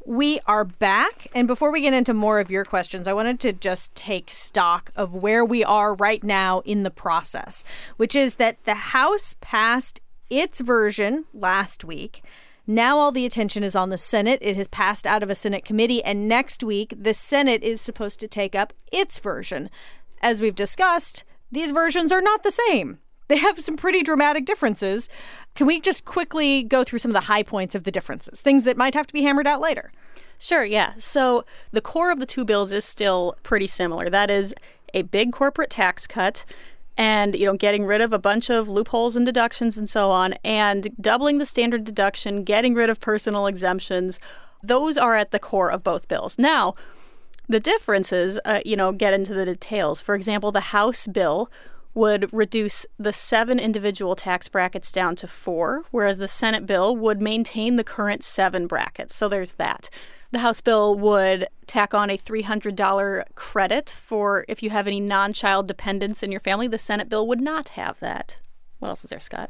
We 0.10 0.40
are 0.48 0.66
back. 0.66 1.28
And 1.36 1.48
before 1.48 1.70
we 1.70 1.82
get 1.82 1.94
into 1.94 2.16
more 2.16 2.40
of 2.40 2.50
your 2.50 2.66
questions, 2.66 3.08
I 3.08 3.14
wanted 3.14 3.40
to 3.42 3.54
just 3.54 3.94
take 3.94 4.32
stock 4.32 4.92
of 4.96 5.14
where 5.14 5.46
we 5.46 5.64
are 5.64 5.94
right 5.94 6.24
now 6.24 6.62
in 6.62 6.82
the 6.82 6.90
process, 6.90 7.64
which 7.98 8.16
is 8.16 8.36
that 8.36 8.58
the 8.64 8.74
House 8.74 9.36
passed 9.40 10.02
its 10.28 10.62
version 10.62 11.26
last 11.32 11.86
week. 11.86 12.24
Now 12.66 12.98
all 12.98 13.12
the 13.12 13.28
attention 13.28 13.64
is 13.64 13.76
on 13.76 13.92
the 13.92 14.00
Senate. 14.00 14.40
It 14.42 14.58
has 14.58 14.68
passed 14.68 15.06
out 15.06 15.22
of 15.22 15.30
a 15.30 15.36
Senate 15.36 15.64
committee, 15.64 16.04
and 16.04 16.28
next 16.28 16.64
week 16.64 16.96
the 16.98 17.14
Senate 17.14 17.62
is 17.62 17.80
supposed 17.80 18.20
to 18.22 18.28
take 18.28 18.56
up 18.56 18.74
its 18.92 19.20
version. 19.20 19.70
As 20.24 20.42
we've 20.42 20.56
discussed, 20.56 21.24
these 21.52 21.70
versions 21.70 22.12
are 22.12 22.20
not 22.20 22.42
the 22.42 22.50
same. 22.50 22.98
They 23.28 23.38
have 23.38 23.64
some 23.64 23.78
pretty 23.78 24.02
dramatic 24.02 24.46
differences. 24.46 25.08
Can 25.54 25.68
we 25.68 25.80
just 25.80 26.04
quickly 26.04 26.64
go 26.64 26.84
through 26.84 26.98
some 26.98 27.12
of 27.12 27.14
the 27.14 27.28
high 27.28 27.44
points 27.44 27.76
of 27.76 27.84
the 27.84 27.92
differences, 27.92 28.42
things 28.42 28.64
that 28.64 28.76
might 28.76 28.96
have 28.96 29.06
to 29.06 29.14
be 29.14 29.22
hammered 29.22 29.46
out 29.46 29.62
later? 29.62 29.92
Sure, 30.40 30.64
yeah. 30.64 30.94
So 30.98 31.46
the 31.72 31.82
core 31.82 32.12
of 32.12 32.20
the 32.20 32.26
two 32.26 32.46
bills 32.46 32.72
is 32.72 32.86
still 32.86 33.36
pretty 33.44 33.68
similar. 33.68 34.10
That 34.10 34.32
is 34.32 34.56
a 34.94 35.04
big 35.04 35.34
corporate 35.34 35.70
tax 35.70 36.08
cut 36.08 36.46
and 36.98 37.36
you 37.36 37.46
know 37.46 37.56
getting 37.56 37.86
rid 37.86 38.02
of 38.02 38.12
a 38.12 38.20
bunch 38.20 38.50
of 38.50 38.68
loopholes 38.68 39.16
and 39.16 39.26
deductions 39.26 39.78
and 39.78 39.90
so 39.90 40.10
on 40.10 40.34
and 40.44 40.90
doubling 41.00 41.38
the 41.38 41.46
standard 41.46 41.84
deduction 41.84 42.44
getting 42.44 42.74
rid 42.74 42.90
of 42.90 43.00
personal 43.00 43.46
exemptions 43.46 44.20
those 44.64 44.98
are 44.98 45.16
at 45.16 45.30
the 45.30 45.40
core 45.40 45.72
of 45.72 45.84
both 45.84 46.08
bills 46.08 46.40
now 46.40 46.74
the 47.48 47.60
differences 47.60 48.40
uh, 48.44 48.60
you 48.66 48.76
know 48.76 48.92
get 48.92 49.14
into 49.14 49.34
the 49.34 49.46
details 49.46 50.02
for 50.02 50.16
example 50.16 50.52
the 50.52 50.60
house 50.60 51.06
bill 51.06 51.50
would 51.94 52.32
reduce 52.34 52.86
the 52.98 53.14
seven 53.14 53.60
individual 53.60 54.16
tax 54.16 54.48
brackets 54.48 54.92
down 54.92 55.16
to 55.16 55.28
four, 55.28 55.84
whereas 55.92 56.18
the 56.18 56.28
Senate 56.28 56.66
bill 56.66 56.96
would 56.96 57.22
maintain 57.22 57.76
the 57.76 57.84
current 57.84 58.24
seven 58.24 58.68
brackets. 58.68 59.16
So 59.16 59.28
there's 59.28 59.54
that. 59.54 59.90
The 60.32 60.40
House 60.40 60.62
bill 60.62 60.96
would 60.96 61.48
tack 61.66 61.94
on 61.94 62.10
a 62.10 62.18
$300 62.18 63.24
credit 63.36 63.90
for 63.90 64.46
if 64.48 64.62
you 64.62 64.70
have 64.70 64.88
any 64.88 65.00
non 65.00 65.34
child 65.34 65.68
dependents 65.68 66.22
in 66.24 66.32
your 66.32 66.40
family. 66.40 66.68
The 66.68 66.78
Senate 66.78 67.10
bill 67.10 67.28
would 67.28 67.42
not 67.42 67.70
have 67.70 68.00
that. 68.00 68.38
What 68.80 68.90
else 68.90 69.04
is 69.04 69.10
there, 69.10 69.20
Scott? 69.20 69.50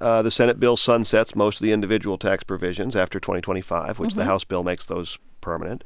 Uh, 0.00 0.22
the 0.22 0.30
Senate 0.30 0.60
bill 0.60 0.76
sunsets 0.76 1.34
most 1.34 1.56
of 1.56 1.62
the 1.62 1.72
individual 1.72 2.18
tax 2.18 2.44
provisions 2.44 2.94
after 2.94 3.18
2025, 3.18 3.98
which 3.98 4.10
Mm-hmm. 4.10 4.18
the 4.18 4.24
House 4.26 4.44
bill 4.44 4.62
makes 4.62 4.86
those 4.86 5.18
permanent. 5.40 5.82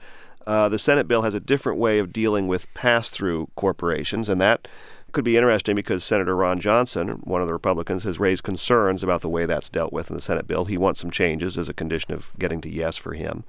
Uh, 0.46 0.68
the 0.68 0.78
Senate 0.78 1.06
bill 1.06 1.22
has 1.22 1.34
a 1.34 1.40
different 1.40 1.78
way 1.78 1.98
of 2.00 2.12
dealing 2.12 2.48
with 2.48 2.72
pass 2.74 3.08
through 3.08 3.48
corporations, 3.54 4.28
and 4.28 4.40
that 4.40 4.66
could 5.12 5.24
be 5.24 5.36
interesting 5.36 5.76
because 5.76 6.02
Senator 6.02 6.34
Ron 6.34 6.58
Johnson, 6.58 7.20
one 7.22 7.40
of 7.40 7.46
the 7.46 7.52
Republicans, 7.52 8.02
has 8.04 8.18
raised 8.18 8.42
concerns 8.42 9.04
about 9.04 9.20
the 9.20 9.28
way 9.28 9.46
that's 9.46 9.70
dealt 9.70 9.92
with 9.92 10.10
in 10.10 10.16
the 10.16 10.22
Senate 10.22 10.48
bill. 10.48 10.64
He 10.64 10.76
wants 10.76 11.00
some 11.00 11.10
changes 11.12 11.56
as 11.56 11.68
a 11.68 11.74
condition 11.74 12.12
of 12.12 12.32
getting 12.38 12.60
to 12.62 12.68
yes 12.68 12.96
for 12.96 13.14
him. 13.14 13.44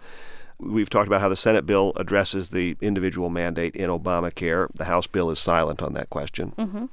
We've 0.65 0.89
talked 0.89 1.08
about 1.08 1.21
how 1.21 1.30
the 1.30 1.36
Senate 1.36 1.65
bill 1.65 1.93
addresses 1.95 2.49
the 2.49 2.78
individual 2.82 3.30
mandate 3.30 3.76
in 3.76 3.89
Obamacare. 3.89 4.67
The 4.73 4.86
House 4.86 5.08
bill 5.08 5.30
is 5.30 5.39
silent 5.39 5.82
on 5.82 5.93
that 5.93 6.10
question. 6.10 6.54
Mm-hmm. 6.58 6.86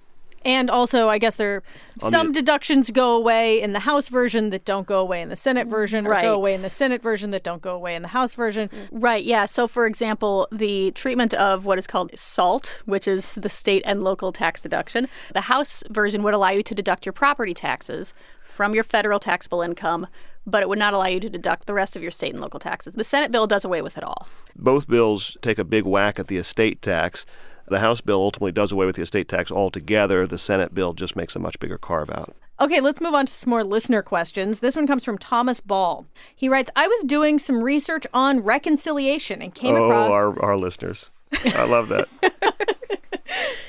And 0.43 0.71
also, 0.71 1.09
I 1.09 1.19
guess 1.19 1.37
there 1.37 1.63
On 2.03 2.11
some 2.11 2.29
the- 2.29 2.33
deductions 2.41 2.91
go 2.91 3.15
away 3.15 3.61
in 3.61 3.73
the 3.75 3.81
House 3.81 4.09
version 4.09 4.49
that 4.51 4.65
don't 4.65 4.87
go 4.87 4.99
away 5.01 5.21
in 5.21 5.29
the 5.29 5.37
Senate 5.37 5.67
mm, 5.67 5.71
version, 5.71 6.07
or 6.07 6.11
Right. 6.11 6.23
go 6.23 6.35
away 6.35 6.55
in 6.55 6.63
the 6.63 6.71
Senate 6.71 7.03
version 7.03 7.31
that 7.33 7.43
don't 7.43 7.61
go 7.61 7.75
away 7.75 7.95
in 7.95 8.01
the 8.03 8.09
House 8.09 8.35
version. 8.35 8.69
Mm. 8.71 8.89
Right, 8.91 9.23
yeah. 9.23 9.45
So, 9.45 9.69
for 9.69 9.85
example, 9.87 10.49
the 10.51 10.93
treatment 10.93 11.35
of 11.35 11.67
what 11.67 11.79
is 11.79 11.87
called 11.87 12.11
SALT, 12.15 12.81
which 12.87 13.07
is 13.07 13.35
the 13.35 13.51
state 13.51 13.83
and 13.85 14.03
local 14.03 14.33
tax 14.33 14.63
deduction, 14.63 15.09
the 15.35 15.43
House 15.43 15.85
version 15.91 16.23
would 16.23 16.33
allow 16.35 16.51
you 16.51 16.63
to 16.63 16.75
deduct 16.75 17.05
your 17.05 17.13
property 17.13 17.53
taxes 17.53 18.15
from 18.43 18.75
your 18.75 18.83
federal 18.85 19.21
taxable 19.21 19.61
income, 19.63 20.07
but 20.47 20.63
it 20.63 20.69
would 20.69 20.79
not 20.79 20.93
allow 20.95 21.07
you 21.07 21.21
to 21.21 21.31
deduct 21.31 21.67
the 21.67 21.75
rest 21.75 21.97
of 21.97 22.03
your 22.03 22.11
state 22.11 22.33
and 22.33 22.41
local 22.41 22.59
taxes. 22.59 22.95
The 22.95 23.05
Senate 23.05 23.31
bill 23.31 23.47
does 23.47 23.65
away 23.65 23.83
with 23.83 23.97
it 23.99 24.05
all. 24.05 24.27
Both 24.57 24.89
bills 24.89 25.37
take 25.43 25.59
a 25.59 25.65
big 25.65 25.85
whack 25.85 26.19
at 26.19 26.27
the 26.29 26.39
estate 26.39 26.81
tax. 26.83 27.27
The 27.71 27.79
House 27.79 28.01
bill 28.01 28.21
ultimately 28.21 28.51
does 28.51 28.73
away 28.73 28.85
with 28.85 28.97
the 28.97 29.03
estate 29.03 29.29
tax 29.29 29.53
altogether. 29.53 30.27
The 30.27 30.39
Senate 30.39 30.75
bill 30.75 30.93
just 30.93 31.15
makes 31.15 31.37
a 31.37 31.39
much 31.39 31.61
bigger 31.61 31.79
carve 31.79 32.11
out. 32.11 32.35
Okay, 32.61 32.81
let's 32.81 33.01
move 33.01 33.15
on 33.15 33.27
to 33.27 33.33
some 33.33 33.51
more 33.51 33.63
listener 33.63 34.03
questions. 34.03 34.59
This 34.59 34.75
one 34.75 34.89
comes 34.89 35.05
from 35.05 35.17
Thomas 35.17 35.61
Ball. 35.61 36.05
He 36.35 36.49
writes 36.49 36.71
I 36.75 36.89
was 36.89 37.05
doing 37.05 37.39
some 37.39 37.63
research 37.63 38.07
on 38.13 38.41
reconciliation 38.41 39.41
and 39.41 39.55
came 39.55 39.77
across 39.77 40.13
oh, 40.13 40.31
across. 40.31 40.43
our, 40.43 40.51
our 40.51 40.57
listeners. 40.57 41.11
I 41.45 41.65
love 41.65 41.89
that. 41.89 42.09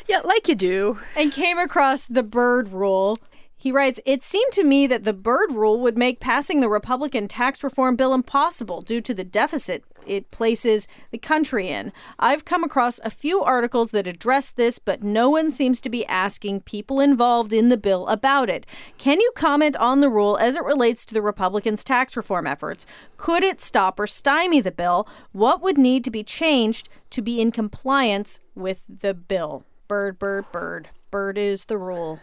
Yeah, 0.08 0.20
like 0.26 0.50
you 0.50 0.56
do. 0.56 1.00
and 1.16 1.32
came 1.32 1.58
across 1.58 2.06
the 2.06 2.22
Byrd 2.22 2.74
rule. 2.74 3.18
He 3.62 3.72
writes, 3.72 4.00
It 4.08 4.24
seemed 4.24 4.52
to 4.54 4.64
me 4.64 4.88
that 4.88 5.04
the 5.04 5.14
Byrd 5.14 5.52
rule 5.52 5.80
would 5.82 5.96
make 5.96 6.20
passing 6.20 6.62
the 6.62 6.68
Republican 6.68 7.28
tax 7.28 7.64
reform 7.64 7.96
bill 7.96 8.12
impossible 8.12 8.82
due 8.82 9.02
to 9.02 9.14
the 9.14 9.24
deficit 9.24 9.84
it 10.04 10.32
places 10.32 10.88
the 11.12 11.20
country 11.20 11.68
in. 11.68 11.94
I've 12.18 12.44
come 12.44 12.64
across 12.64 13.00
a 13.04 13.12
few 13.12 13.44
articles 13.44 13.92
that 13.92 14.08
address 14.08 14.50
this, 14.50 14.80
but 14.80 15.04
no 15.04 15.30
one 15.30 15.52
seems 15.52 15.80
to 15.82 15.92
be 15.92 16.08
asking 16.08 16.62
people 16.62 17.00
involved 17.00 17.54
in 17.54 17.70
the 17.70 17.78
bill 17.78 18.08
about 18.08 18.50
it. 18.50 18.66
Can 18.98 19.22
you 19.22 19.32
comment 19.36 19.78
on 19.78 20.02
the 20.02 20.10
rule 20.10 20.38
as 20.38 20.56
it 20.56 20.64
relates 20.64 21.06
to 21.06 21.14
the 21.14 21.22
Republicans' 21.22 21.84
tax 21.84 22.18
reform 22.18 22.48
efforts? 22.48 22.88
Could 23.18 23.44
it 23.44 23.62
stop 23.62 24.00
or 24.00 24.08
stymie 24.08 24.62
the 24.62 24.72
bill? 24.72 25.08
What 25.34 25.62
would 25.62 25.78
need 25.78 26.04
to 26.06 26.10
be 26.10 26.24
changed 26.24 26.90
to 27.12 27.22
be 27.22 27.40
in 27.40 27.52
compliance 27.52 28.40
with 28.56 28.86
the 28.90 29.14
bill? 29.14 29.66
Bird, 29.88 30.18
bird, 30.18 30.52
bird. 30.52 30.90
Bird 31.12 31.38
is 31.38 31.66
the 31.66 31.78
rule. 31.78 32.22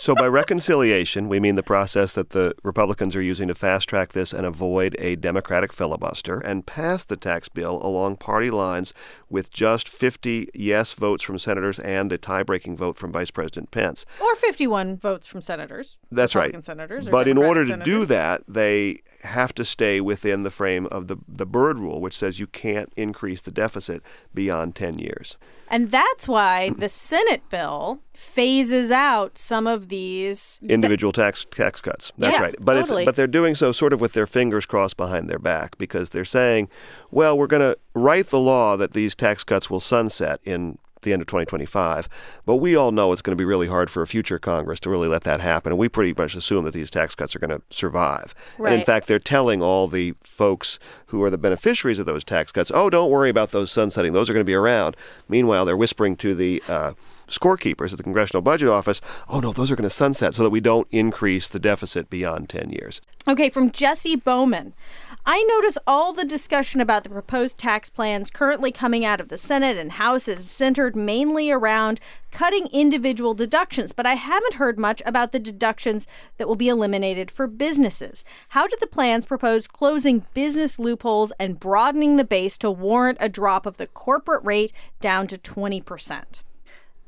So, 0.00 0.14
by 0.14 0.28
reconciliation, 0.28 1.28
we 1.28 1.40
mean 1.40 1.56
the 1.56 1.62
process 1.62 2.14
that 2.14 2.30
the 2.30 2.54
Republicans 2.62 3.14
are 3.14 3.20
using 3.20 3.48
to 3.48 3.54
fast 3.54 3.86
track 3.86 4.12
this 4.12 4.32
and 4.32 4.46
avoid 4.46 4.96
a 4.98 5.14
Democratic 5.16 5.74
filibuster 5.74 6.38
and 6.38 6.64
pass 6.64 7.04
the 7.04 7.18
tax 7.18 7.50
bill 7.50 7.78
along 7.82 8.16
party 8.16 8.50
lines 8.50 8.94
with 9.28 9.52
just 9.52 9.90
50 9.90 10.48
yes 10.54 10.94
votes 10.94 11.22
from 11.22 11.38
senators 11.38 11.78
and 11.78 12.10
a 12.12 12.16
tie 12.16 12.42
breaking 12.42 12.78
vote 12.78 12.96
from 12.96 13.12
Vice 13.12 13.30
President 13.30 13.72
Pence. 13.72 14.06
Or 14.22 14.34
51 14.36 14.96
votes 14.96 15.26
from 15.26 15.42
senators. 15.42 15.98
That's 16.10 16.34
Republican 16.34 16.56
right. 16.60 16.64
senators. 16.64 17.06
or 17.06 17.10
but 17.10 17.28
in 17.28 17.36
order 17.36 17.64
to 17.64 17.72
senators. 17.72 17.84
do 17.84 18.06
that, 18.06 18.42
they 18.48 19.02
have 19.22 19.54
to 19.56 19.66
stay 19.66 20.00
within 20.00 20.44
the 20.44 20.50
frame 20.50 20.86
of 20.86 21.08
the, 21.08 21.18
the 21.28 21.44
Byrd 21.44 21.78
rule, 21.78 22.00
which 22.00 22.16
says 22.16 22.40
you 22.40 22.46
can't 22.46 22.90
increase 22.96 23.42
the 23.42 23.50
deficit 23.50 24.02
beyond 24.32 24.74
10 24.74 24.98
years. 24.98 25.36
And 25.68 25.90
that's 25.90 26.26
why 26.26 26.70
the 26.70 26.88
Senate 26.88 27.42
bill 27.50 28.00
phases 28.14 28.90
out 28.90 29.38
some 29.38 29.66
of 29.66 29.89
these 29.90 30.58
individual 30.66 31.12
tax 31.12 31.46
tax 31.50 31.80
cuts. 31.82 32.12
That's 32.16 32.36
Yeah, 32.38 32.42
right. 32.42 32.56
But 32.58 32.74
totally. 32.74 33.02
it's 33.02 33.06
but 33.06 33.16
they're 33.16 33.26
doing 33.26 33.54
so 33.54 33.72
sort 33.72 33.92
of 33.92 34.00
with 34.00 34.14
their 34.14 34.26
fingers 34.26 34.64
crossed 34.64 34.96
behind 34.96 35.28
their 35.28 35.38
back 35.38 35.76
because 35.76 36.10
they're 36.10 36.24
saying, 36.24 36.68
well, 37.10 37.36
we're 37.36 37.46
going 37.46 37.60
to 37.60 37.76
write 37.94 38.26
the 38.28 38.38
law 38.40 38.76
that 38.78 38.92
these 38.92 39.14
tax 39.14 39.44
cuts 39.44 39.68
will 39.68 39.80
sunset 39.80 40.40
in 40.44 40.78
the 41.02 41.12
end 41.12 41.22
of 41.22 41.28
2025, 41.28 42.08
but 42.44 42.56
we 42.56 42.76
all 42.76 42.92
know 42.92 43.12
it's 43.12 43.22
going 43.22 43.36
to 43.36 43.40
be 43.40 43.44
really 43.44 43.68
hard 43.68 43.90
for 43.90 44.02
a 44.02 44.06
future 44.06 44.38
Congress 44.38 44.80
to 44.80 44.90
really 44.90 45.08
let 45.08 45.24
that 45.24 45.40
happen, 45.40 45.72
and 45.72 45.78
we 45.78 45.88
pretty 45.88 46.14
much 46.16 46.34
assume 46.34 46.64
that 46.64 46.74
these 46.74 46.90
tax 46.90 47.14
cuts 47.14 47.34
are 47.34 47.38
going 47.38 47.50
to 47.50 47.62
survive. 47.70 48.34
And 48.58 48.74
in 48.74 48.84
fact, 48.84 49.06
they're 49.06 49.18
telling 49.18 49.62
all 49.62 49.88
the 49.88 50.14
folks 50.22 50.78
who 51.06 51.22
are 51.22 51.30
the 51.30 51.38
beneficiaries 51.38 51.98
of 51.98 52.06
those 52.06 52.24
tax 52.24 52.52
cuts, 52.52 52.70
oh, 52.72 52.90
don't 52.90 53.10
worry 53.10 53.30
about 53.30 53.50
those 53.50 53.70
sunsetting; 53.70 54.12
those 54.12 54.28
are 54.28 54.32
going 54.32 54.44
to 54.44 54.44
be 54.44 54.54
around. 54.54 54.96
Meanwhile, 55.28 55.64
they're 55.64 55.76
whispering 55.76 56.16
to 56.16 56.34
the 56.34 56.62
uh, 56.68 56.92
scorekeepers 57.30 57.92
at 57.92 57.96
the 57.96 58.02
Congressional 58.02 58.42
Budget 58.42 58.68
Office, 58.68 59.00
oh 59.28 59.40
no, 59.40 59.52
those 59.52 59.70
are 59.70 59.76
going 59.76 59.88
to 59.88 59.94
sunset 59.94 60.34
so 60.34 60.42
that 60.42 60.50
we 60.50 60.60
don't 60.60 60.88
increase 60.90 61.48
the 61.48 61.58
deficit 61.58 62.10
beyond 62.10 62.48
10 62.48 62.70
years. 62.70 63.00
Okay, 63.26 63.48
from 63.48 63.70
Jesse 63.70 64.16
Bowman. 64.16 64.74
I 65.32 65.44
notice 65.44 65.78
all 65.86 66.12
the 66.12 66.24
discussion 66.24 66.80
about 66.80 67.04
the 67.04 67.08
proposed 67.08 67.56
tax 67.56 67.88
plans 67.88 68.32
currently 68.32 68.72
coming 68.72 69.04
out 69.04 69.20
of 69.20 69.28
the 69.28 69.38
Senate 69.38 69.78
and 69.78 69.92
House 69.92 70.26
is 70.26 70.50
centered 70.50 70.96
mainly 70.96 71.52
around 71.52 72.00
cutting 72.32 72.66
individual 72.72 73.32
deductions, 73.32 73.92
but 73.92 74.06
I 74.06 74.14
haven't 74.14 74.54
heard 74.54 74.76
much 74.76 75.00
about 75.06 75.30
the 75.30 75.38
deductions 75.38 76.08
that 76.36 76.48
will 76.48 76.56
be 76.56 76.68
eliminated 76.68 77.30
for 77.30 77.46
businesses. 77.46 78.24
How 78.48 78.66
do 78.66 78.76
the 78.80 78.88
plans 78.88 79.24
propose 79.24 79.68
closing 79.68 80.26
business 80.34 80.80
loopholes 80.80 81.32
and 81.38 81.60
broadening 81.60 82.16
the 82.16 82.24
base 82.24 82.58
to 82.58 82.68
warrant 82.68 83.18
a 83.20 83.28
drop 83.28 83.66
of 83.66 83.76
the 83.76 83.86
corporate 83.86 84.44
rate 84.44 84.72
down 85.00 85.28
to 85.28 85.38
20%? 85.38 86.42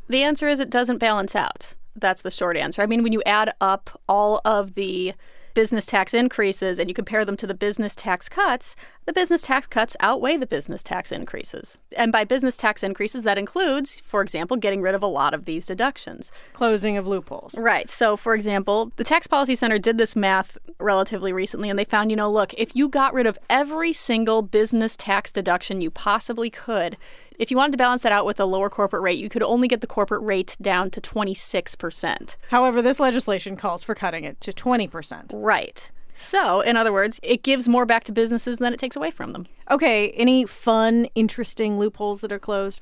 The 0.06 0.22
answer 0.22 0.46
is 0.46 0.60
it 0.60 0.70
doesn't 0.70 0.98
balance 0.98 1.34
out. 1.34 1.74
That's 1.96 2.22
the 2.22 2.30
short 2.30 2.56
answer. 2.56 2.82
I 2.82 2.86
mean, 2.86 3.02
when 3.02 3.12
you 3.12 3.24
add 3.26 3.52
up 3.60 4.00
all 4.08 4.40
of 4.44 4.74
the 4.74 5.14
business 5.54 5.86
tax 5.86 6.14
increases 6.14 6.78
and 6.78 6.88
you 6.88 6.94
compare 6.94 7.24
them 7.24 7.36
to 7.36 7.46
the 7.46 7.54
business 7.54 7.94
tax 7.94 8.28
cuts, 8.28 8.76
the 9.04 9.12
business 9.12 9.42
tax 9.42 9.66
cuts 9.66 9.96
outweigh 10.00 10.36
the 10.36 10.46
business 10.46 10.82
tax 10.82 11.10
increases. 11.10 11.78
And 11.96 12.12
by 12.12 12.24
business 12.24 12.56
tax 12.56 12.82
increases, 12.82 13.24
that 13.24 13.38
includes, 13.38 14.00
for 14.00 14.22
example, 14.22 14.56
getting 14.56 14.80
rid 14.80 14.94
of 14.94 15.02
a 15.02 15.08
lot 15.08 15.34
of 15.34 15.44
these 15.44 15.66
deductions. 15.66 16.30
Closing 16.52 16.96
of 16.96 17.08
loopholes. 17.08 17.56
Right. 17.56 17.90
So, 17.90 18.16
for 18.16 18.34
example, 18.34 18.92
the 18.96 19.04
Tax 19.04 19.26
Policy 19.26 19.56
Center 19.56 19.78
did 19.78 19.98
this 19.98 20.14
math 20.14 20.56
relatively 20.78 21.32
recently, 21.32 21.68
and 21.68 21.78
they 21.78 21.84
found, 21.84 22.10
you 22.10 22.16
know, 22.16 22.30
look, 22.30 22.54
if 22.54 22.76
you 22.76 22.88
got 22.88 23.12
rid 23.12 23.26
of 23.26 23.38
every 23.50 23.92
single 23.92 24.42
business 24.42 24.96
tax 24.96 25.32
deduction 25.32 25.80
you 25.80 25.90
possibly 25.90 26.50
could, 26.50 26.96
if 27.38 27.50
you 27.50 27.56
wanted 27.56 27.72
to 27.72 27.78
balance 27.78 28.02
that 28.02 28.12
out 28.12 28.26
with 28.26 28.38
a 28.38 28.44
lower 28.44 28.70
corporate 28.70 29.02
rate, 29.02 29.18
you 29.18 29.28
could 29.28 29.42
only 29.42 29.66
get 29.66 29.80
the 29.80 29.86
corporate 29.86 30.22
rate 30.22 30.56
down 30.60 30.90
to 30.90 31.00
26%. 31.00 32.36
However, 32.50 32.80
this 32.80 33.00
legislation 33.00 33.56
calls 33.56 33.82
for 33.82 33.94
cutting 33.94 34.22
it 34.22 34.40
to 34.42 34.52
20%. 34.52 35.30
Right. 35.32 35.90
So, 36.14 36.60
in 36.60 36.76
other 36.76 36.92
words, 36.92 37.18
it 37.22 37.42
gives 37.42 37.68
more 37.68 37.86
back 37.86 38.04
to 38.04 38.12
businesses 38.12 38.58
than 38.58 38.72
it 38.72 38.78
takes 38.78 38.96
away 38.96 39.10
from 39.10 39.32
them. 39.32 39.46
Okay, 39.70 40.10
any 40.10 40.44
fun, 40.44 41.06
interesting 41.14 41.78
loopholes 41.78 42.20
that 42.20 42.30
are 42.30 42.38
closed? 42.38 42.80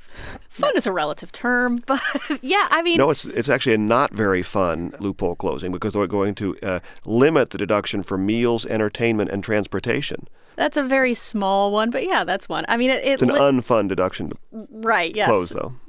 Fun 0.49 0.77
is 0.77 0.87
a 0.87 0.93
relative 0.93 1.31
term, 1.31 1.83
but 1.87 2.01
yeah, 2.43 2.67
I 2.71 2.83
mean, 2.83 2.99
No, 2.99 3.11
it's 3.11 3.25
it's 3.27 3.49
actually 3.49 3.75
a 3.75 3.79
not 3.79 4.13
very 4.13 4.43
fun 4.43 4.93
loophole 4.99 5.37
closing 5.37 5.71
because 5.71 5.93
they're 5.93 6.07
going 6.09 6.35
to 6.37 6.57
uh, 6.63 6.81
limit 7.05 7.51
the 7.51 7.59
deduction 7.59 8.03
for 8.03 8.19
meals, 8.19 8.67
entertainment, 8.67 9.31
and 9.31 9.45
transportation. 9.45 10.27
that's 10.57 10.77
a 10.77 10.83
very 10.83 11.15
small 11.15 11.71
one, 11.73 11.91
but 11.91 12.03
yeah, 12.05 12.25
that's 12.25 12.49
one. 12.49 12.65
I 12.69 12.77
mean, 12.77 12.91
it, 12.91 13.05
it 13.05 13.13
It's 13.13 13.23
an 13.23 13.29
li- 13.29 13.39
unfun 13.39 13.89
deduction 13.89 14.31
to 14.31 14.37
right, 14.71 15.15
yes. 15.15 15.29
close, 15.29 15.51
though. 15.51 15.75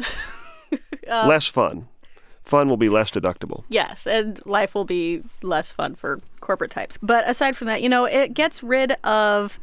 Uh, 1.10 1.26
less 1.28 1.48
fun. 1.48 1.88
Fun 2.44 2.68
will 2.68 2.78
be 2.78 2.90
less 2.90 3.12
deductible. 3.12 3.64
Yes, 3.70 4.08
and 4.08 4.44
life 4.46 4.76
will 4.76 4.86
be 4.86 5.24
less 5.42 5.72
fun 5.72 5.96
for 5.96 6.22
corporate 6.40 6.72
types. 6.72 6.98
But 7.02 7.28
aside 7.30 7.56
from 7.56 7.68
that, 7.68 7.82
you 7.82 7.90
know, 7.90 8.06
it 8.06 8.34
gets 8.34 8.64
rid 8.64 8.94
of 9.04 9.60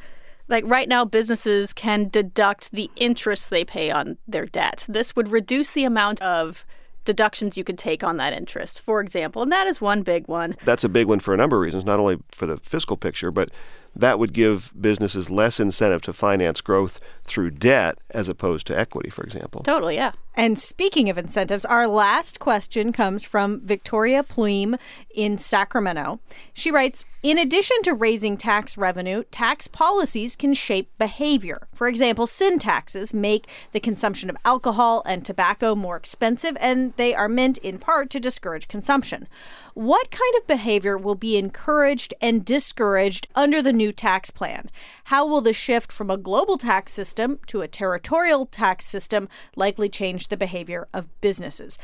like 0.48 0.64
right 0.66 0.88
now 0.88 1.04
businesses 1.04 1.72
can 1.72 2.08
deduct 2.08 2.70
the 2.70 2.90
interest 2.96 3.50
they 3.50 3.64
pay 3.64 3.90
on 3.90 4.16
their 4.26 4.46
debt. 4.46 4.86
This 4.88 5.14
would 5.14 5.28
reduce 5.28 5.72
the 5.72 5.84
amount 5.84 6.22
of 6.22 6.64
deductions 7.04 7.56
you 7.56 7.64
could 7.64 7.78
take 7.78 8.04
on 8.04 8.18
that 8.18 8.34
interest, 8.34 8.80
for 8.80 9.00
example. 9.00 9.42
And 9.42 9.50
that 9.50 9.66
is 9.66 9.80
one 9.80 10.02
big 10.02 10.28
one. 10.28 10.56
That's 10.64 10.84
a 10.84 10.88
big 10.88 11.06
one 11.06 11.20
for 11.20 11.32
a 11.32 11.38
number 11.38 11.56
of 11.56 11.62
reasons, 11.62 11.84
not 11.84 11.98
only 11.98 12.18
for 12.32 12.46
the 12.46 12.58
fiscal 12.58 12.96
picture, 12.96 13.30
but 13.30 13.50
that 13.96 14.18
would 14.18 14.32
give 14.32 14.72
businesses 14.78 15.30
less 15.30 15.58
incentive 15.58 16.02
to 16.02 16.12
finance 16.12 16.60
growth 16.60 17.00
through 17.28 17.50
debt 17.52 17.98
as 18.10 18.28
opposed 18.28 18.66
to 18.66 18.78
equity, 18.78 19.10
for 19.10 19.22
example. 19.22 19.62
Totally, 19.62 19.96
yeah. 19.96 20.12
And 20.38 20.56
speaking 20.56 21.10
of 21.10 21.18
incentives, 21.18 21.64
our 21.64 21.88
last 21.88 22.38
question 22.38 22.92
comes 22.92 23.24
from 23.24 23.60
Victoria 23.66 24.22
Plume 24.22 24.76
in 25.12 25.36
Sacramento. 25.36 26.20
She 26.54 26.70
writes 26.70 27.04
In 27.24 27.38
addition 27.38 27.76
to 27.82 27.92
raising 27.92 28.36
tax 28.36 28.78
revenue, 28.78 29.24
tax 29.32 29.66
policies 29.66 30.36
can 30.36 30.54
shape 30.54 30.92
behavior. 30.96 31.66
For 31.74 31.88
example, 31.88 32.28
sin 32.28 32.60
taxes 32.60 33.12
make 33.12 33.48
the 33.72 33.80
consumption 33.80 34.30
of 34.30 34.36
alcohol 34.44 35.02
and 35.06 35.24
tobacco 35.24 35.74
more 35.74 35.96
expensive, 35.96 36.56
and 36.60 36.94
they 36.96 37.16
are 37.16 37.28
meant 37.28 37.58
in 37.58 37.80
part 37.80 38.08
to 38.10 38.20
discourage 38.20 38.68
consumption. 38.68 39.26
What 39.74 40.12
kind 40.12 40.34
of 40.36 40.46
behavior 40.46 40.96
will 40.96 41.14
be 41.14 41.36
encouraged 41.36 42.14
and 42.20 42.44
discouraged 42.44 43.26
under 43.34 43.60
the 43.60 43.72
new 43.72 43.92
tax 43.92 44.30
plan? 44.30 44.70
How 45.04 45.26
will 45.26 45.40
the 45.40 45.52
shift 45.52 45.90
from 45.90 46.10
a 46.10 46.16
global 46.16 46.58
tax 46.58 46.92
system 46.92 47.17
to 47.46 47.61
a 47.61 47.68
territorial 47.68 48.46
tax 48.46 48.87
system 48.87 49.28
likely 49.57 49.88
change 49.88 50.28
the 50.28 50.37
behavior 50.37 50.88
of 50.92 51.09
businesses? 51.20 51.78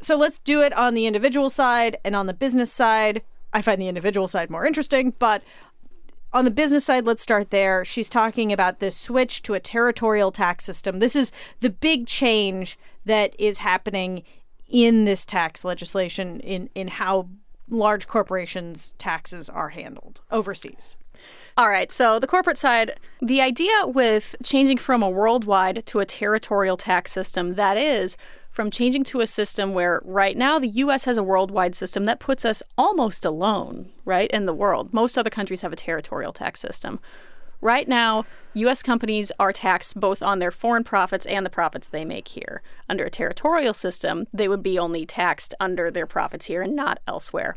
So 0.00 0.16
let's 0.16 0.38
do 0.40 0.62
it 0.62 0.72
on 0.72 0.94
the 0.94 1.06
individual 1.06 1.50
side 1.50 1.96
and 2.04 2.16
on 2.16 2.26
the 2.26 2.34
business 2.34 2.72
side. 2.72 3.22
I 3.52 3.62
find 3.62 3.80
the 3.80 3.88
individual 3.88 4.28
side 4.28 4.50
more 4.50 4.66
interesting, 4.66 5.14
but 5.18 5.42
on 6.32 6.44
the 6.44 6.50
business 6.50 6.84
side, 6.84 7.06
let's 7.06 7.22
start 7.22 7.50
there. 7.50 7.84
She's 7.84 8.08
talking 8.08 8.52
about 8.52 8.78
the 8.78 8.90
switch 8.90 9.42
to 9.42 9.54
a 9.54 9.60
territorial 9.60 10.32
tax 10.32 10.64
system. 10.64 10.98
This 10.98 11.14
is 11.14 11.30
the 11.60 11.70
big 11.70 12.06
change 12.06 12.78
that 13.04 13.36
is 13.38 13.58
happening 13.58 14.22
in 14.68 15.04
this 15.04 15.26
tax 15.26 15.64
legislation 15.64 16.40
in, 16.40 16.70
in 16.74 16.88
how 16.88 17.28
large 17.68 18.08
corporations' 18.08 18.94
taxes 18.98 19.50
are 19.50 19.68
handled 19.70 20.20
overseas. 20.30 20.96
All 21.56 21.68
right, 21.68 21.92
so 21.92 22.18
the 22.18 22.26
corporate 22.26 22.58
side, 22.58 22.98
the 23.20 23.40
idea 23.40 23.86
with 23.86 24.36
changing 24.42 24.78
from 24.78 25.02
a 25.02 25.10
worldwide 25.10 25.84
to 25.86 26.00
a 26.00 26.06
territorial 26.06 26.76
tax 26.76 27.12
system, 27.12 27.54
that 27.54 27.76
is, 27.76 28.16
from 28.50 28.70
changing 28.70 29.04
to 29.04 29.20
a 29.20 29.26
system 29.26 29.72
where 29.74 30.00
right 30.04 30.36
now 30.36 30.58
the 30.58 30.68
US 30.68 31.04
has 31.04 31.16
a 31.16 31.22
worldwide 31.22 31.74
system 31.74 32.04
that 32.04 32.20
puts 32.20 32.44
us 32.44 32.62
almost 32.76 33.24
alone, 33.24 33.90
right, 34.04 34.30
in 34.30 34.46
the 34.46 34.54
world. 34.54 34.92
Most 34.92 35.16
other 35.16 35.30
countries 35.30 35.62
have 35.62 35.72
a 35.72 35.76
territorial 35.76 36.32
tax 36.32 36.60
system. 36.60 37.00
Right 37.62 37.86
now, 37.86 38.26
U.S. 38.54 38.82
companies 38.82 39.30
are 39.38 39.52
taxed 39.52 39.98
both 39.98 40.20
on 40.20 40.40
their 40.40 40.50
foreign 40.50 40.82
profits 40.82 41.24
and 41.26 41.46
the 41.46 41.50
profits 41.50 41.86
they 41.88 42.04
make 42.04 42.28
here. 42.28 42.60
Under 42.88 43.04
a 43.04 43.10
territorial 43.10 43.72
system, 43.72 44.26
they 44.34 44.48
would 44.48 44.64
be 44.64 44.78
only 44.78 45.06
taxed 45.06 45.54
under 45.60 45.90
their 45.90 46.06
profits 46.06 46.46
here 46.46 46.60
and 46.60 46.74
not 46.74 46.98
elsewhere. 47.06 47.56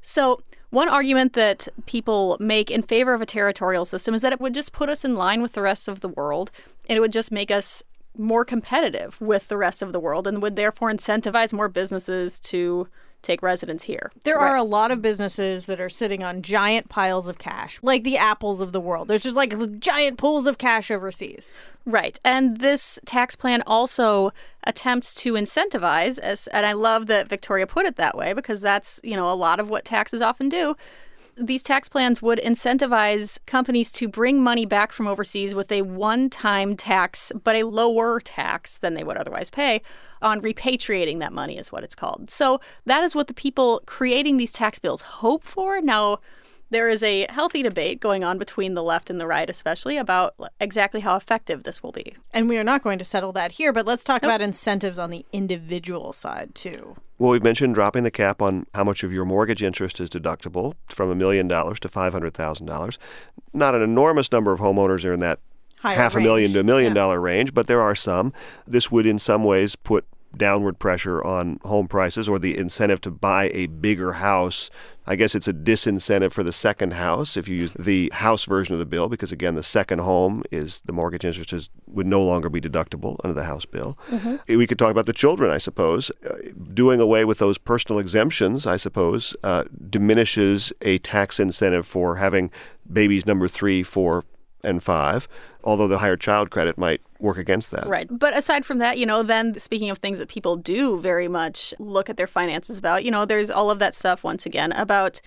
So, 0.00 0.40
one 0.70 0.88
argument 0.88 1.32
that 1.32 1.68
people 1.86 2.36
make 2.40 2.70
in 2.70 2.82
favor 2.82 3.14
of 3.14 3.22
a 3.22 3.26
territorial 3.26 3.84
system 3.84 4.14
is 4.14 4.22
that 4.22 4.32
it 4.32 4.40
would 4.40 4.54
just 4.54 4.72
put 4.72 4.90
us 4.90 5.04
in 5.04 5.14
line 5.14 5.40
with 5.40 5.52
the 5.52 5.62
rest 5.62 5.88
of 5.88 6.00
the 6.00 6.08
world 6.08 6.50
and 6.88 6.96
it 6.96 7.00
would 7.00 7.12
just 7.12 7.32
make 7.32 7.50
us 7.50 7.82
more 8.16 8.44
competitive 8.44 9.20
with 9.20 9.48
the 9.48 9.56
rest 9.56 9.80
of 9.80 9.92
the 9.92 10.00
world 10.00 10.26
and 10.26 10.42
would 10.42 10.56
therefore 10.56 10.90
incentivize 10.90 11.52
more 11.52 11.68
businesses 11.68 12.38
to 12.40 12.88
take 13.22 13.42
residence 13.42 13.84
here. 13.84 14.12
There 14.24 14.36
right. 14.36 14.50
are 14.50 14.56
a 14.56 14.62
lot 14.62 14.90
of 14.90 15.02
businesses 15.02 15.66
that 15.66 15.80
are 15.80 15.88
sitting 15.88 16.22
on 16.22 16.42
giant 16.42 16.88
piles 16.88 17.28
of 17.28 17.38
cash, 17.38 17.78
like 17.82 18.04
the 18.04 18.16
apples 18.16 18.60
of 18.60 18.72
the 18.72 18.80
world. 18.80 19.08
There's 19.08 19.24
just 19.24 19.36
like 19.36 19.80
giant 19.80 20.18
pools 20.18 20.46
of 20.46 20.58
cash 20.58 20.90
overseas. 20.90 21.52
Right. 21.84 22.18
And 22.24 22.58
this 22.58 22.98
tax 23.04 23.34
plan 23.34 23.62
also 23.66 24.32
attempts 24.64 25.14
to 25.14 25.32
incentivize 25.34 26.18
as 26.18 26.46
and 26.48 26.66
I 26.66 26.72
love 26.72 27.06
that 27.06 27.28
Victoria 27.28 27.66
put 27.66 27.86
it 27.86 27.96
that 27.96 28.16
way 28.16 28.32
because 28.34 28.60
that's, 28.60 29.00
you 29.02 29.16
know, 29.16 29.30
a 29.30 29.34
lot 29.34 29.60
of 29.60 29.70
what 29.70 29.84
taxes 29.84 30.22
often 30.22 30.48
do 30.48 30.76
these 31.40 31.62
tax 31.62 31.88
plans 31.88 32.20
would 32.20 32.38
incentivize 32.38 33.38
companies 33.46 33.90
to 33.92 34.08
bring 34.08 34.42
money 34.42 34.66
back 34.66 34.92
from 34.92 35.06
overseas 35.06 35.54
with 35.54 35.70
a 35.72 35.82
one 35.82 36.30
time 36.30 36.76
tax, 36.76 37.32
but 37.44 37.56
a 37.56 37.64
lower 37.64 38.20
tax 38.20 38.78
than 38.78 38.94
they 38.94 39.04
would 39.04 39.16
otherwise 39.16 39.50
pay 39.50 39.82
on 40.20 40.40
repatriating 40.40 41.20
that 41.20 41.32
money, 41.32 41.56
is 41.56 41.70
what 41.70 41.84
it's 41.84 41.94
called. 41.94 42.28
So 42.30 42.60
that 42.86 43.02
is 43.04 43.14
what 43.14 43.28
the 43.28 43.34
people 43.34 43.82
creating 43.86 44.36
these 44.36 44.52
tax 44.52 44.78
bills 44.78 45.02
hope 45.02 45.44
for. 45.44 45.80
Now, 45.80 46.18
there 46.70 46.88
is 46.88 47.02
a 47.02 47.26
healthy 47.30 47.62
debate 47.62 48.00
going 48.00 48.24
on 48.24 48.38
between 48.38 48.74
the 48.74 48.82
left 48.82 49.10
and 49.10 49.20
the 49.20 49.26
right, 49.26 49.48
especially 49.48 49.96
about 49.96 50.34
exactly 50.60 51.00
how 51.00 51.16
effective 51.16 51.62
this 51.62 51.82
will 51.82 51.92
be. 51.92 52.14
And 52.32 52.48
we 52.48 52.58
are 52.58 52.64
not 52.64 52.82
going 52.82 52.98
to 52.98 53.04
settle 53.04 53.32
that 53.32 53.52
here, 53.52 53.72
but 53.72 53.86
let's 53.86 54.04
talk 54.04 54.22
nope. 54.22 54.30
about 54.30 54.42
incentives 54.42 54.98
on 54.98 55.10
the 55.10 55.24
individual 55.32 56.12
side, 56.12 56.54
too. 56.54 56.96
Well, 57.18 57.30
we've 57.30 57.42
mentioned 57.42 57.74
dropping 57.74 58.04
the 58.04 58.10
cap 58.10 58.40
on 58.40 58.66
how 58.74 58.84
much 58.84 59.02
of 59.02 59.12
your 59.12 59.24
mortgage 59.24 59.62
interest 59.62 59.98
is 60.00 60.08
deductible 60.08 60.74
from 60.86 61.10
a 61.10 61.14
million 61.14 61.48
dollars 61.48 61.80
to 61.80 61.88
$500,000. 61.88 62.98
Not 63.52 63.74
an 63.74 63.82
enormous 63.82 64.30
number 64.30 64.52
of 64.52 64.60
homeowners 64.60 65.04
are 65.04 65.12
in 65.12 65.20
that 65.20 65.40
Higher 65.78 65.96
half 65.96 66.14
range. 66.14 66.26
a 66.26 66.28
million 66.28 66.52
to 66.52 66.60
a 66.60 66.64
million 66.64 66.90
yeah. 66.90 67.02
dollar 67.02 67.20
range, 67.20 67.54
but 67.54 67.66
there 67.66 67.80
are 67.80 67.94
some. 67.94 68.32
This 68.66 68.90
would, 68.90 69.06
in 69.06 69.18
some 69.18 69.44
ways, 69.44 69.76
put 69.76 70.04
downward 70.36 70.78
pressure 70.78 71.22
on 71.24 71.58
home 71.64 71.88
prices 71.88 72.28
or 72.28 72.38
the 72.38 72.56
incentive 72.56 73.00
to 73.00 73.10
buy 73.10 73.50
a 73.54 73.66
bigger 73.66 74.14
house. 74.14 74.70
I 75.06 75.16
guess 75.16 75.34
it's 75.34 75.48
a 75.48 75.52
disincentive 75.52 76.32
for 76.32 76.42
the 76.42 76.52
second 76.52 76.92
house 76.92 77.36
if 77.36 77.48
you 77.48 77.56
use 77.56 77.72
the 77.72 78.10
house 78.14 78.44
version 78.44 78.74
of 78.74 78.78
the 78.78 78.86
bill 78.86 79.08
because 79.08 79.32
again 79.32 79.54
the 79.54 79.62
second 79.62 80.00
home 80.00 80.42
is 80.50 80.80
the 80.84 80.92
mortgage 80.92 81.24
interest 81.24 81.52
is, 81.52 81.70
would 81.86 82.06
no 82.06 82.22
longer 82.22 82.50
be 82.50 82.60
deductible 82.60 83.16
under 83.24 83.34
the 83.34 83.44
house 83.44 83.64
bill. 83.64 83.98
Mm-hmm. 84.10 84.56
We 84.58 84.66
could 84.66 84.78
talk 84.78 84.90
about 84.90 85.06
the 85.06 85.12
children, 85.12 85.50
I 85.50 85.58
suppose. 85.58 86.10
Uh, 86.28 86.36
doing 86.74 87.00
away 87.00 87.24
with 87.24 87.38
those 87.38 87.56
personal 87.56 87.98
exemptions, 87.98 88.66
I 88.66 88.76
suppose, 88.76 89.34
uh, 89.42 89.64
diminishes 89.88 90.72
a 90.82 90.98
tax 90.98 91.40
incentive 91.40 91.86
for 91.86 92.16
having 92.16 92.50
babies 92.90 93.26
number 93.26 93.48
three, 93.48 93.82
four, 93.82 94.24
and 94.62 94.82
five, 94.82 95.28
although 95.62 95.88
the 95.88 95.98
higher 95.98 96.16
child 96.16 96.50
credit 96.50 96.76
might 96.76 97.00
work 97.20 97.38
against 97.38 97.70
that. 97.70 97.86
Right. 97.86 98.08
But 98.10 98.36
aside 98.36 98.64
from 98.64 98.78
that, 98.78 98.98
you 98.98 99.06
know, 99.06 99.22
then 99.22 99.58
speaking 99.58 99.90
of 99.90 99.98
things 99.98 100.18
that 100.18 100.28
people 100.28 100.56
do 100.56 100.98
very 101.00 101.28
much 101.28 101.72
look 101.78 102.10
at 102.10 102.16
their 102.16 102.26
finances 102.26 102.78
about, 102.78 103.04
you 103.04 103.10
know, 103.10 103.24
there's 103.24 103.50
all 103.50 103.70
of 103.70 103.78
that 103.78 103.94
stuff 103.94 104.24
once 104.24 104.46
again 104.46 104.72
about 104.72 105.20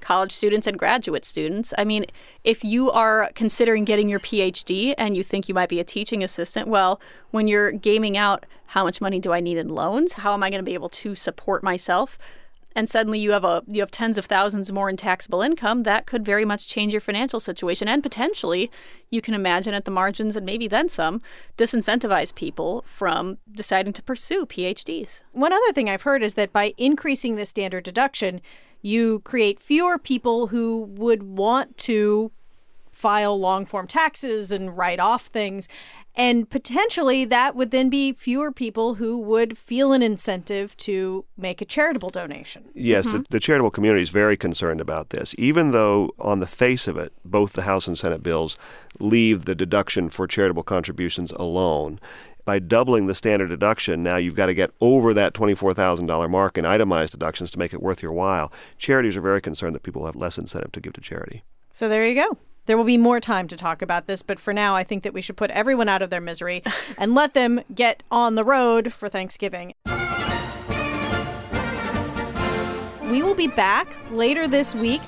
college 0.00 0.32
students 0.32 0.66
and 0.66 0.78
graduate 0.78 1.24
students. 1.24 1.74
I 1.76 1.84
mean, 1.84 2.06
if 2.44 2.62
you 2.62 2.90
are 2.92 3.30
considering 3.34 3.84
getting 3.84 4.08
your 4.08 4.20
PhD 4.20 4.94
and 4.98 5.16
you 5.16 5.24
think 5.24 5.48
you 5.48 5.54
might 5.54 5.68
be 5.68 5.80
a 5.80 5.84
teaching 5.84 6.22
assistant, 6.22 6.68
well, 6.68 7.00
when 7.30 7.48
you're 7.48 7.72
gaming 7.72 8.16
out 8.16 8.46
how 8.66 8.84
much 8.84 9.00
money 9.00 9.18
do 9.18 9.32
I 9.32 9.40
need 9.40 9.56
in 9.56 9.68
loans? 9.68 10.14
How 10.14 10.34
am 10.34 10.42
I 10.42 10.50
going 10.50 10.60
to 10.60 10.64
be 10.64 10.74
able 10.74 10.90
to 10.90 11.14
support 11.14 11.62
myself? 11.62 12.18
And 12.76 12.90
suddenly 12.90 13.18
you 13.18 13.32
have 13.32 13.44
a 13.44 13.64
you 13.66 13.80
have 13.80 13.90
tens 13.90 14.18
of 14.18 14.26
thousands 14.26 14.70
more 14.70 14.90
in 14.90 14.96
taxable 14.96 15.40
income, 15.40 15.82
that 15.84 16.06
could 16.06 16.24
very 16.24 16.44
much 16.44 16.68
change 16.68 16.92
your 16.92 17.00
financial 17.00 17.40
situation 17.40 17.88
and 17.88 18.02
potentially 18.02 18.70
you 19.10 19.22
can 19.22 19.34
imagine 19.34 19.72
at 19.72 19.86
the 19.86 19.90
margins 19.90 20.36
and 20.36 20.44
maybe 20.44 20.68
then 20.68 20.88
some 20.88 21.20
disincentivize 21.56 22.34
people 22.34 22.84
from 22.86 23.38
deciding 23.50 23.94
to 23.94 24.02
pursue 24.02 24.44
PhDs. 24.44 25.22
One 25.32 25.54
other 25.54 25.72
thing 25.72 25.88
I've 25.88 26.02
heard 26.02 26.22
is 26.22 26.34
that 26.34 26.52
by 26.52 26.74
increasing 26.76 27.36
the 27.36 27.46
standard 27.46 27.84
deduction, 27.84 28.42
you 28.82 29.20
create 29.20 29.58
fewer 29.58 29.98
people 29.98 30.48
who 30.48 30.82
would 30.96 31.22
want 31.22 31.78
to 31.78 32.30
file 32.92 33.38
long 33.38 33.66
form 33.66 33.86
taxes 33.86 34.50
and 34.50 34.76
write 34.76 35.00
off 35.00 35.26
things. 35.26 35.68
And 36.16 36.48
potentially 36.48 37.26
that 37.26 37.54
would 37.54 37.70
then 37.70 37.90
be 37.90 38.14
fewer 38.14 38.50
people 38.50 38.94
who 38.94 39.18
would 39.18 39.58
feel 39.58 39.92
an 39.92 40.02
incentive 40.02 40.74
to 40.78 41.26
make 41.36 41.60
a 41.60 41.66
charitable 41.66 42.08
donation. 42.08 42.64
Yes, 42.74 43.06
mm-hmm. 43.06 43.18
the, 43.18 43.26
the, 43.30 43.40
charitable 43.40 43.70
community 43.70 44.02
is 44.02 44.08
very 44.08 44.36
concerned 44.36 44.80
about 44.80 45.10
this. 45.10 45.34
Even 45.36 45.72
though, 45.72 46.10
on 46.18 46.40
the 46.40 46.46
face 46.46 46.88
of 46.88 46.96
it, 46.96 47.12
both 47.24 47.52
the 47.52 47.62
House 47.62 47.86
and 47.86 47.98
Senate 47.98 48.22
bills 48.22 48.56
leave 48.98 49.44
the 49.44 49.54
deduction 49.54 50.08
for 50.08 50.26
charitable 50.26 50.62
contributions 50.62 51.32
alone. 51.32 52.00
By 52.46 52.60
doubling 52.60 53.08
the 53.08 53.14
standard 53.14 53.48
deduction, 53.48 54.02
now 54.02 54.16
you've 54.16 54.36
got 54.36 54.46
to 54.46 54.54
get 54.54 54.70
over 54.80 55.12
that 55.12 55.34
$24,000 55.34 56.30
mark 56.30 56.56
in 56.56 56.64
itemized 56.64 57.12
deductions 57.12 57.50
to 57.50 57.58
make 57.58 57.74
it 57.74 57.82
worth 57.82 58.02
your 58.02 58.12
while. 58.12 58.52
Charities 58.78 59.16
are 59.16 59.20
very 59.20 59.42
concerned 59.42 59.74
that 59.74 59.82
people 59.82 60.06
have 60.06 60.16
less 60.16 60.38
incentive 60.38 60.72
to 60.72 60.80
give 60.80 60.94
to 60.94 61.00
charity. 61.00 61.42
So 61.72 61.88
there 61.88 62.06
you 62.06 62.14
go. 62.14 62.38
There 62.66 62.76
will 62.76 62.84
be 62.84 62.98
more 62.98 63.20
time 63.20 63.46
to 63.48 63.56
talk 63.56 63.80
about 63.80 64.06
this, 64.06 64.22
but 64.22 64.40
for 64.40 64.52
now, 64.52 64.74
I 64.74 64.82
think 64.82 65.04
that 65.04 65.14
we 65.14 65.22
should 65.22 65.36
put 65.36 65.50
everyone 65.52 65.88
out 65.88 66.02
of 66.02 66.10
their 66.10 66.20
misery 66.20 66.62
and 66.98 67.14
let 67.14 67.32
them 67.32 67.60
get 67.74 68.02
on 68.10 68.34
the 68.34 68.44
road 68.44 68.92
for 68.92 69.08
Thanksgiving. 69.08 69.74
We 73.02 73.22
will 73.22 73.34
be 73.36 73.46
back 73.46 73.86
later 74.10 74.48
this 74.48 74.74
week 74.74 75.00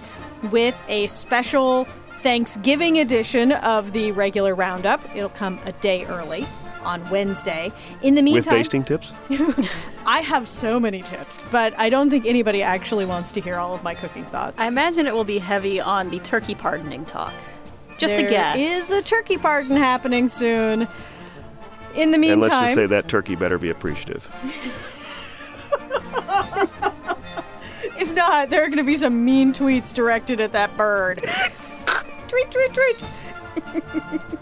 with 0.53 0.77
a 0.87 1.09
special 1.09 1.85
Thanksgiving 2.23 2.99
edition 2.99 3.53
of 3.53 3.93
the 3.93 4.13
regular 4.13 4.55
roundup. 4.55 5.01
It'll 5.17 5.29
come 5.29 5.59
a 5.67 5.73
day 5.73 6.05
early 6.07 6.47
on 6.89 7.09
Wednesday. 7.11 7.73
In 8.03 8.15
the 8.15 8.23
meantime, 8.23 8.55
with 8.55 8.61
basting 8.61 8.85
tips, 8.85 9.13
I 10.07 10.21
have 10.21 10.49
so 10.49 10.81
many 10.81 11.03
tips, 11.03 11.47
but 11.53 11.79
I 11.79 11.91
don't 11.91 12.11
think 12.11 12.27
anybody 12.27 12.63
actually 12.63 13.05
wants 13.05 13.31
to 13.33 13.41
hear 13.41 13.57
all 13.57 13.75
of 13.75 13.83
my 13.83 13.95
cooking 13.95 14.25
thoughts. 14.27 14.57
I 14.59 14.67
imagine 14.67 15.07
it 15.07 15.15
will 15.15 15.25
be 15.25 15.39
heavy 15.39 15.81
on 15.81 16.11
the 16.11 16.19
turkey 16.21 16.55
pardoning 16.55 17.05
talk. 17.05 17.35
Just 17.99 18.17
there 18.17 18.27
a 18.27 18.31
guess. 18.31 18.57
is 18.57 18.91
a 18.91 19.03
turkey 19.03 19.37
pardon 19.37 19.77
happening 19.77 20.29
soon. 20.29 20.89
In 21.95 22.11
the 22.11 22.19
meantime, 22.19 22.43
and 22.43 22.53
let's 22.53 22.65
just 22.65 22.75
say 22.75 22.87
that 22.87 23.09
turkey 23.09 23.35
better 23.35 23.59
be 23.59 23.71
appreciative. 23.71 24.29
If 27.99 28.15
not, 28.15 28.49
there 28.51 28.63
are 28.63 28.67
going 28.67 28.79
to 28.79 28.85
be 28.85 28.95
some 28.95 29.25
mean 29.25 29.53
tweets 29.53 29.93
directed 29.93 30.41
at 30.41 30.53
that 30.53 30.77
bird. 30.77 31.19
tweet, 32.29 32.51
tweet, 32.51 32.73
tweet. 32.73 33.05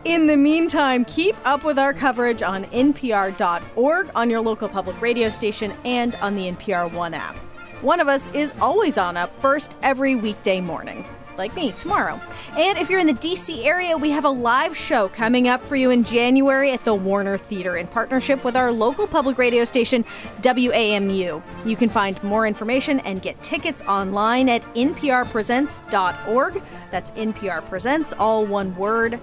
In 0.05 0.27
the 0.27 0.37
meantime, 0.37 1.05
keep 1.05 1.37
up 1.45 1.65
with 1.65 1.79
our 1.79 1.93
coverage 1.93 2.43
on 2.43 2.65
npr.org, 2.67 4.11
on 4.15 4.31
your 4.31 4.41
local 4.41 4.69
public 4.69 5.01
radio 5.01 5.29
station, 5.29 5.73
and 5.85 6.15
on 6.17 6.37
the 6.37 6.51
NPR 6.53 6.93
One 6.93 7.15
app. 7.15 7.37
One 7.83 8.01
of 8.01 8.09
us 8.09 8.29
is 8.35 8.55
always 8.61 8.99
on 8.99 9.17
up 9.17 9.39
first 9.41 9.77
every 9.83 10.15
weekday 10.15 10.61
morning 10.61 11.05
like 11.39 11.55
me, 11.55 11.73
tomorrow. 11.79 12.21
And 12.57 12.79
if 12.79 12.89
you're 12.91 13.01
in 13.01 13.07
the 13.07 13.15
DC 13.15 13.65
area, 13.65 13.97
we 13.97 14.11
have 14.11 14.25
a 14.25 14.31
live 14.31 14.77
show 14.77 15.09
coming 15.09 15.49
up 15.49 15.65
for 15.65 15.77
you 15.77 15.91
in 15.91 16.05
January 16.05 16.73
at 16.73 16.85
the 16.85 16.95
Warner 16.95 17.39
Theater 17.39 17.77
in 17.77 17.87
partnership 17.87 18.45
with 18.45 18.57
our 18.57 18.73
local 18.73 19.07
public 19.07 19.39
radio 19.39 19.65
station, 19.65 20.05
WAMU. 20.41 21.43
You 21.65 21.77
can 21.77 21.89
find 21.89 22.23
more 22.23 22.47
information 22.47 23.01
and 23.01 23.23
get 23.23 23.43
tickets 23.43 23.83
online 23.83 24.49
at 24.49 24.63
nprpresents.org. 24.75 26.63
That's 26.91 27.11
nprpresents, 27.13 28.13
all 28.19 28.47
one 28.47 28.75
word, 28.77 29.19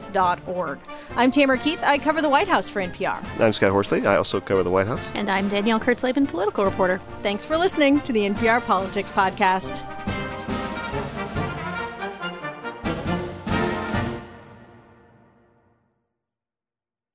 .org. 0.48 0.80
I'm 1.16 1.32
Tamara 1.32 1.58
Keith. 1.58 1.84
I 1.84 1.98
cover 1.98 2.22
the 2.22 2.30
White 2.30 2.48
House 2.48 2.70
for 2.70 2.82
NPR. 2.82 3.24
I'm 3.40 3.54
Scott 3.54 3.72
Horsley. 3.72 4.06
I 4.06 4.18
also 4.18 4.40
cover 4.40 4.64
the 4.64 4.72
White 4.72 4.88
House. 4.88 5.12
And 5.16 5.30
I'm 5.30 5.50
Danielle 5.50 5.80
Kurtzleben, 5.80 6.28
political 6.28 6.66
reporter. 6.66 7.00
Thanks 7.22 7.46
for 7.46 7.58
listening 7.58 8.02
to 8.02 8.14
the 8.14 8.22
NPR 8.30 8.62
Politics 8.64 9.12
Podcast. 9.12 9.82